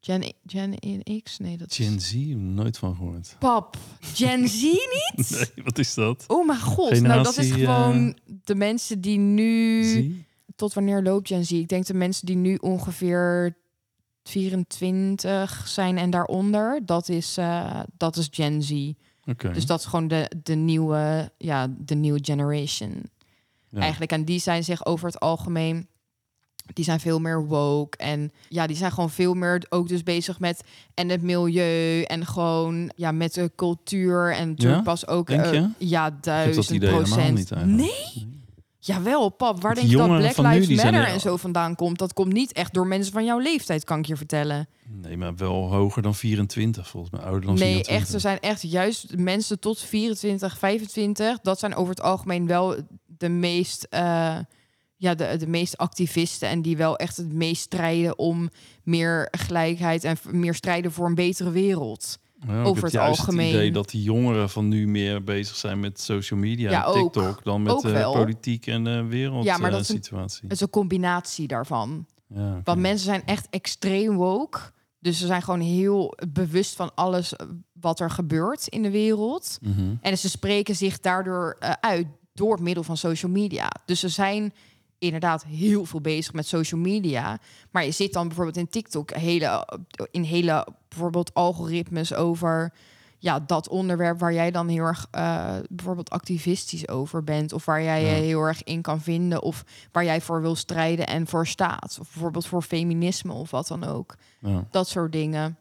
[0.00, 0.78] Gen Gen
[1.22, 1.38] X?
[1.38, 3.36] Nee, dat Gen is Z, nooit van gehoord.
[3.38, 3.76] pap.
[4.00, 5.30] Gen Z niet?
[5.54, 6.24] Nee, wat is dat?
[6.26, 10.10] Oh mijn god, nou dat is eh, gewoon de mensen die nu Z?
[10.56, 11.50] tot wanneer loopt Gen Z?
[11.50, 13.56] Ik denk de mensen die nu ongeveer
[14.24, 18.92] 24 zijn en daaronder, dat is, eh, dat is Gen Z.
[19.52, 23.10] Dus dat is gewoon de, de nieuwe, ja, de nieuwe generation.
[23.68, 23.80] Ja.
[23.80, 24.12] Eigenlijk.
[24.12, 25.88] En die zijn zich over het algemeen,
[26.72, 27.96] die zijn veel meer woke.
[27.96, 30.64] En ja, die zijn gewoon veel meer ook dus bezig met
[30.94, 34.34] en het milieu en gewoon ja, met de cultuur.
[34.34, 34.80] En Ja?
[34.80, 35.68] pas ook je?
[35.78, 37.34] ja, duizend procent.
[37.34, 37.64] niet.
[37.64, 38.41] Nee?
[38.84, 39.62] Jawel, pap.
[39.62, 41.98] Waar De denk je dat Black nu, Lives Matter er- en zo vandaan komt?
[41.98, 44.68] Dat komt niet echt door mensen van jouw leeftijd, kan ik je vertellen.
[44.88, 47.20] Nee, maar wel hoger dan 24 volgens mij.
[47.22, 47.96] Ouder dan Nee, 24.
[48.02, 48.14] echt.
[48.14, 51.38] Er zijn echt juist mensen tot 24, 25.
[51.40, 52.76] Dat zijn over het algemeen wel
[53.06, 54.36] de meest, eh,
[54.96, 56.48] ja, de, de meest activisten.
[56.48, 58.50] En die wel echt het meest strijden om
[58.82, 62.18] meer gelijkheid en meer strijden voor een betere wereld.
[62.46, 63.46] Ja, over het juist algemeen.
[63.46, 66.88] Het idee dat die jongeren van nu meer bezig zijn met social media Ja, en
[66.88, 67.12] ook.
[67.12, 68.12] TikTok dan met eh, wel.
[68.12, 70.40] politiek en eh wereld Ja, maar dat eh, is een- situatie.
[70.42, 72.06] Het is een combinatie daarvan.
[72.34, 72.60] Ja.
[72.64, 74.58] Want mensen zijn echt extreem woke.
[74.98, 77.32] Dus ze zijn gewoon heel bewust van alles
[77.72, 79.58] wat er gebeurt in de wereld.
[79.62, 79.94] Mhm.
[80.00, 83.70] En ze spreken zich daardoor uit door het middel van social media.
[83.84, 84.52] Dus ze zijn
[85.02, 87.38] inderdaad heel veel bezig met social media.
[87.70, 89.68] Maar je zit dan bijvoorbeeld in TikTok hele,
[90.10, 92.72] in hele bijvoorbeeld algoritmes over
[93.18, 97.52] ja, dat onderwerp waar jij dan heel erg eh, bijvoorbeeld activistisch over bent.
[97.52, 98.08] Of waar jij Ja.
[98.08, 99.42] je heel erg in kan vinden.
[99.42, 101.96] Of waar jij voor wil strijden en voor staat.
[102.00, 104.66] Of bijvoorbeeld voor feminisme of wat dan ook Ja.
[104.70, 105.56] dat soort dingen.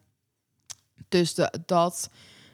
[1.10, 2.10] Dus de, dat,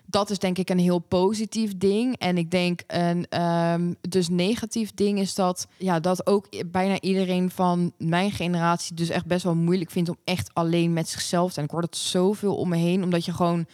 [0.09, 2.17] dat is denk ik een heel positief ding.
[2.17, 7.49] En ik denk een ehm, dus negatief ding is dat, ja, dat ook bijna iedereen
[7.49, 11.53] van mijn generatie dus echt best wel moeilijk vindt om echt alleen met zichzelf te
[11.53, 11.65] zijn.
[11.65, 13.65] Ik hoor dat zoveel om me heen, omdat je gewoon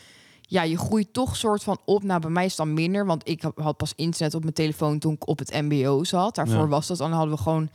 [0.41, 2.03] ja, je groeit toch soort van op.
[2.03, 4.99] Nou, bij mij is dan minder, want ik had- had pas internet op mijn telefoon
[4.99, 6.35] toen ik op het MBO zat.
[6.35, 6.67] Daarvoor Ja.
[6.67, 7.69] was dat, dan hadden we gewoon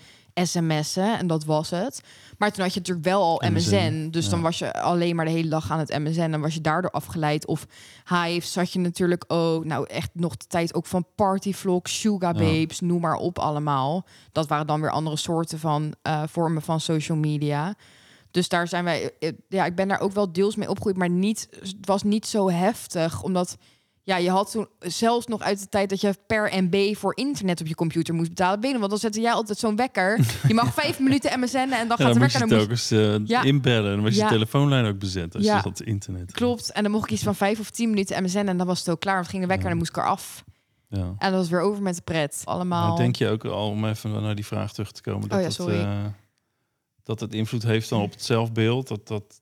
[0.47, 2.01] sms'en en dat was het.
[2.39, 4.31] Maar toen had je natuurlijk wel al MSN, MSN, dus ja.
[4.31, 6.91] dan was je alleen maar de hele dag aan het MSN en was je daardoor
[6.91, 7.47] afgeleid.
[7.47, 7.67] Of
[8.09, 12.41] Hive zat je natuurlijk ook, nou echt nog de tijd ook van Partyvlog, Sugar Ja.
[12.41, 14.07] Babes, noem maar op allemaal.
[14.33, 17.75] Dat waren dan weer andere soorten van eh, vormen van social media.
[18.31, 21.11] Dus daar zijn wij, eh, ja, ik ben daar ook wel deels mee opgegroeid, maar
[21.11, 23.57] niet, het was niet zo heftig, omdat
[24.09, 27.61] ja, je had toen zelfs nog uit de tijd dat je per MB voor internet
[27.61, 28.61] op je computer moest betalen.
[28.61, 30.21] Binnen, want dan zette jij altijd zo'n wekker.
[30.49, 32.49] Je mag vijf minuten MSN en dan Ja, gaat dan de moest wekker.
[32.49, 33.43] je Dan moest, eens eh, Ja.
[33.43, 33.91] inbellen.
[33.95, 34.29] Dan was je Ja.
[34.29, 35.57] telefoonlijn ook bezet als Ja.
[35.57, 36.33] je dat internet.
[36.33, 36.73] Klopt.
[36.73, 38.89] En dan mocht ik iets van vijf of tien minuten MSN en dan was het
[38.91, 39.15] ook klaar.
[39.17, 39.73] Want ging de wekker Ja.
[39.73, 40.45] en dan moest ik eraf.
[40.89, 41.15] Ja.
[41.19, 42.43] En dat was weer over met de pret.
[42.45, 42.97] Allemaal.
[42.97, 45.73] Denk je ook al, om even naar die vraag terug te komen, dat, Oh ja,
[45.75, 46.05] het, eh,
[47.03, 48.89] dat het invloed heeft dan op het zelfbeeld?
[48.89, 49.41] Dat, dat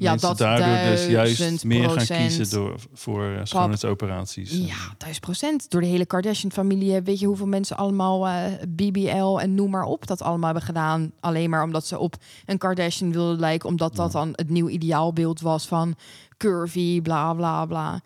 [0.00, 4.50] Ja, dat daardoor dus juist meer gaan kiezen door, voor uh, schoonheidsoperaties?
[4.50, 5.70] Ja, duizend procent.
[5.70, 7.00] Door de hele Kardashian-familie.
[7.02, 11.12] Weet je hoeveel mensen allemaal eh, BBL en noem maar op dat allemaal hebben gedaan.
[11.20, 12.14] Alleen maar omdat ze op
[12.46, 13.68] een Kardashian wilden lijken.
[13.68, 14.18] Omdat dat Ja.
[14.18, 15.94] dan het nieuw ideaalbeeld was van
[16.36, 18.00] curvy, bla bla bla.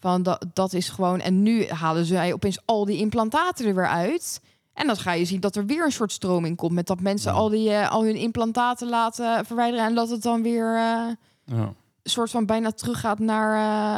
[0.00, 1.20] Van dat, dat is gewoon.
[1.20, 4.40] En nu halen ze opeens al die implantaten er weer uit.
[4.74, 6.72] En dan ga je zien dat er weer een soort stroming komt.
[6.72, 7.38] Met dat mensen Ja.
[7.38, 9.86] al, die, eh, al hun implantaten laten verwijderen.
[9.86, 10.74] En dat het dan weer.
[10.76, 11.10] eh,
[11.56, 11.74] Ja.
[12.02, 13.54] een soort van bijna teruggaat naar,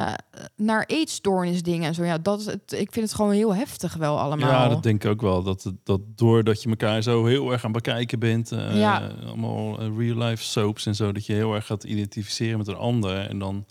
[0.08, 0.14] eh
[0.56, 2.04] naar eetstoornisdingen en zo.
[2.04, 2.72] Ja, dat is het.
[2.72, 4.48] Ik vind het gewoon heel heftig wel allemaal.
[4.50, 5.42] Ja, dat denk ik ook wel.
[5.42, 9.10] Dat, dat doordat je elkaar zo heel erg aan bekijken bent, Ja.
[9.26, 13.28] allemaal eh, real-life soaps en zo, dat je heel erg gaat identificeren met een ander
[13.28, 13.66] en dan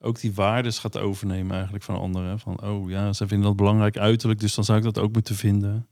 [0.00, 2.38] ook die waardes gaat overnemen eigenlijk van anderen.
[2.38, 5.34] Van, oh ja, ze vinden dat belangrijk uiterlijk, dus dan zou ik dat ook moeten
[5.34, 5.86] vinden.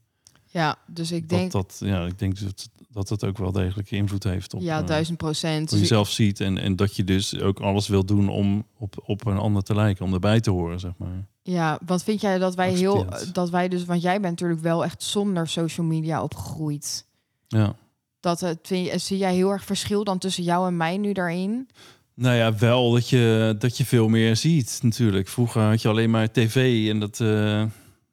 [0.57, 3.91] Ja, dus ik denk, dat, dat, ja, ik denk dat, dat het ook wel degelijk
[3.91, 5.69] invloed heeft op ja, eh, duizend procent.
[5.69, 9.03] hoe je jezelf ziet en, en dat je dus ook alles wil doen om op,
[9.05, 11.25] op een ander te lijken, om erbij te horen, zeg maar.
[11.41, 14.83] Ja, wat vind jij dat wij heel, dat wij dus, want jij bent natuurlijk wel
[14.83, 17.05] echt zonder social media opgegroeid.
[17.47, 17.75] Ja.
[18.19, 21.69] Dat het, vind zie jij heel erg verschil dan tussen jou en mij nu daarin?
[22.13, 25.27] Nou ja, wel dat je, dat je veel meer ziet natuurlijk.
[25.27, 27.63] Vroeger had je alleen maar tv en dat, eh,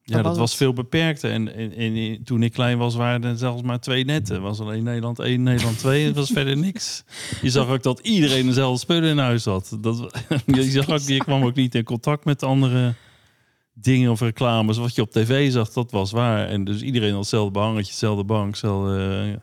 [0.06, 1.30] ja, dat was veel beperkter.
[1.30, 4.42] En, en, en toen ik klein was, waren er zelfs maar twee netten.
[4.42, 6.06] was alleen Nederland 1, Nederland 2.
[6.06, 7.04] Het was verder niks.
[7.42, 9.76] Je zag ook dat iedereen dezelfde spullen in huis had.
[9.80, 12.94] Dat, je, zag ook, je kwam ook niet in contact met andere
[13.74, 14.76] dingen of reclames.
[14.76, 16.48] Wat je op tv zag, dat was waar.
[16.48, 19.40] En dus iedereen had hetzelfde behangetje, hetzelfde bank, hetzelfde, eh,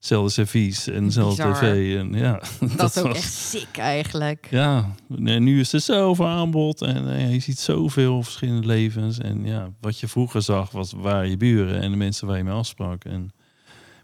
[0.00, 1.54] hetzelfde servies en hetzelfde Bizar.
[1.72, 1.96] tv.
[1.98, 2.40] En ja,
[2.76, 4.46] Dat, is ook was- echt sick eigenlijk.
[4.50, 4.94] ja,
[5.24, 9.18] en nu is er zoveel aanbod en eh, je ziet zoveel verschillende levens.
[9.18, 12.44] En ja, wat je vroeger zag, was waren je buren en de mensen waar je
[12.44, 13.04] mee afsprak.
[13.04, 13.30] En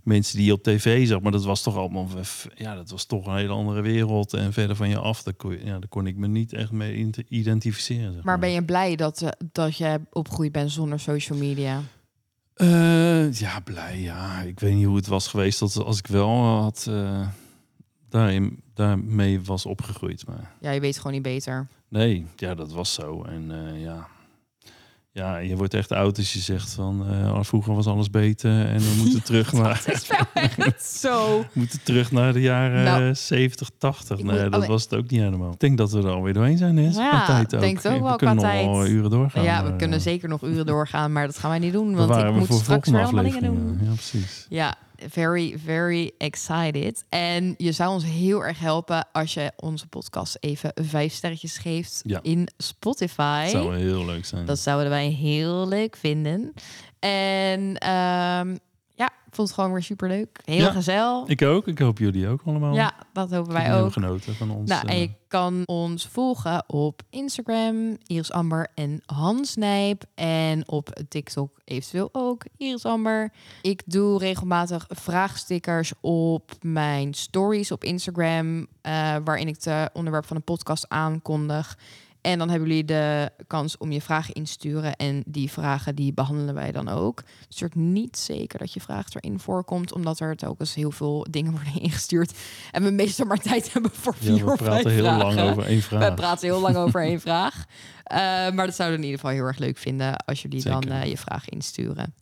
[0.03, 2.09] mensen die je op tv zag, maar dat was toch allemaal,
[2.55, 4.33] ja, dat was toch een hele andere wereld.
[4.35, 6.71] En verder van je af, daar kon, je- ja, daar kon ik me niet echt
[6.71, 8.13] mee identificeren.
[8.15, 11.81] Zeg Maar ben je blij dat, eh, dat je opgegroeid bent zonder social media?
[12.57, 14.01] Eh, ja, blij.
[14.01, 17.29] Ja, ik weet niet hoe het was geweest als, als ik wel had eh,
[18.09, 20.27] daarin, daarmee was opgegroeid.
[20.27, 21.67] Maar Ja, je weet gewoon niet beter.
[21.89, 23.23] Nee, ja, dat was zo.
[23.23, 24.07] En eh, ja.
[25.17, 28.79] Ja, je wordt echt oud als je zegt van eh, vroeger was alles beter en
[28.79, 31.39] we moeten terug naar Het is wel echt zo.
[31.41, 34.19] we moeten terug naar de jaren Nou, eh, 70, 80.
[34.19, 35.53] ik Nee, moet dat alleen- was het ook niet helemaal.
[35.53, 36.77] Ik denk dat we er alweer doorheen zijn.
[36.77, 36.83] Hè?
[36.83, 37.61] Ja, qua tijd ook.
[37.61, 39.43] denk ook we wel qua kunnen nog uren doorgaan.
[39.43, 41.95] ja, we maar, kunnen eh, zeker nog uren doorgaan, maar dat gaan wij niet doen,
[41.95, 43.79] want ik we moet straks weer allemaal dingen doen.
[43.83, 44.47] Ja, precies.
[44.49, 44.75] Ja,
[45.09, 47.05] very, very excited.
[47.09, 52.01] En je zou ons heel erg helpen als je onze podcast even vijf sterretjes geeft
[52.05, 52.19] Ja.
[52.23, 53.43] in Spotify.
[53.43, 54.47] Dat zou heel leuk zijn.
[54.47, 56.53] Dat zouden wij heel leuk vinden.
[56.99, 58.57] En ehm,
[58.97, 60.41] ja, vond het gewoon weer super leuk.
[60.45, 61.27] Heel Ja, gezellig.
[61.29, 61.67] Ik ook.
[61.67, 62.75] Ik hoop jullie ook allemaal.
[62.75, 63.93] Ja, dat hopen wij ook.
[63.93, 64.71] genoten van ons.
[64.71, 70.05] Nou, en eh, je kan ons volgen op Instagram, Iris Amber en Hans Nijp.
[70.15, 73.33] En op TikTok eventueel ook, Iris Amber.
[73.63, 80.37] Ik doe regelmatig vraagstickers op mijn stories op Instagram, eh, waarin ik de onderwerp van
[80.37, 81.79] een podcast aankondig.
[82.27, 84.97] En dan hebben jullie de kans om je vragen in te sturen.
[84.97, 87.23] En die vragen die behandelen wij dan ook.
[87.25, 89.93] Dus het wordt niet zeker dat je vraag erin voorkomt.
[89.93, 92.33] Omdat er telkens heel veel dingen worden ingestuurd.
[92.71, 95.35] En we meestal maar tijd hebben voor ja, vier we of vijf praten heel vragen.
[95.35, 96.09] lang over één vraag.
[96.09, 97.65] We praten heel lang over één vraag.
[98.03, 98.19] Eh,
[98.51, 101.05] maar dat zouden we in ieder geval heel erg leuk vinden als jullie dan eh,
[101.05, 102.15] je vraag insturen.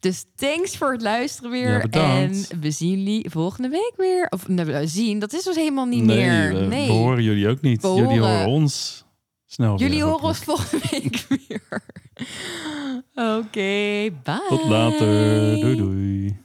[0.00, 1.86] Dus thanks voor het luisteren weer.
[1.90, 4.26] Ja, en we zien jullie volgende week weer.
[4.28, 6.54] Of nee, we zien, dat is dus helemaal niet nee, meer.
[6.54, 7.82] we, nee, we horen jullie ook niet.
[7.82, 9.06] We jullie horen ons
[9.48, 11.82] snel jullie horen ons volgende week weer.
[13.14, 14.44] Oké, bye.
[14.48, 15.60] Tot later.
[15.60, 16.36] Doei doei.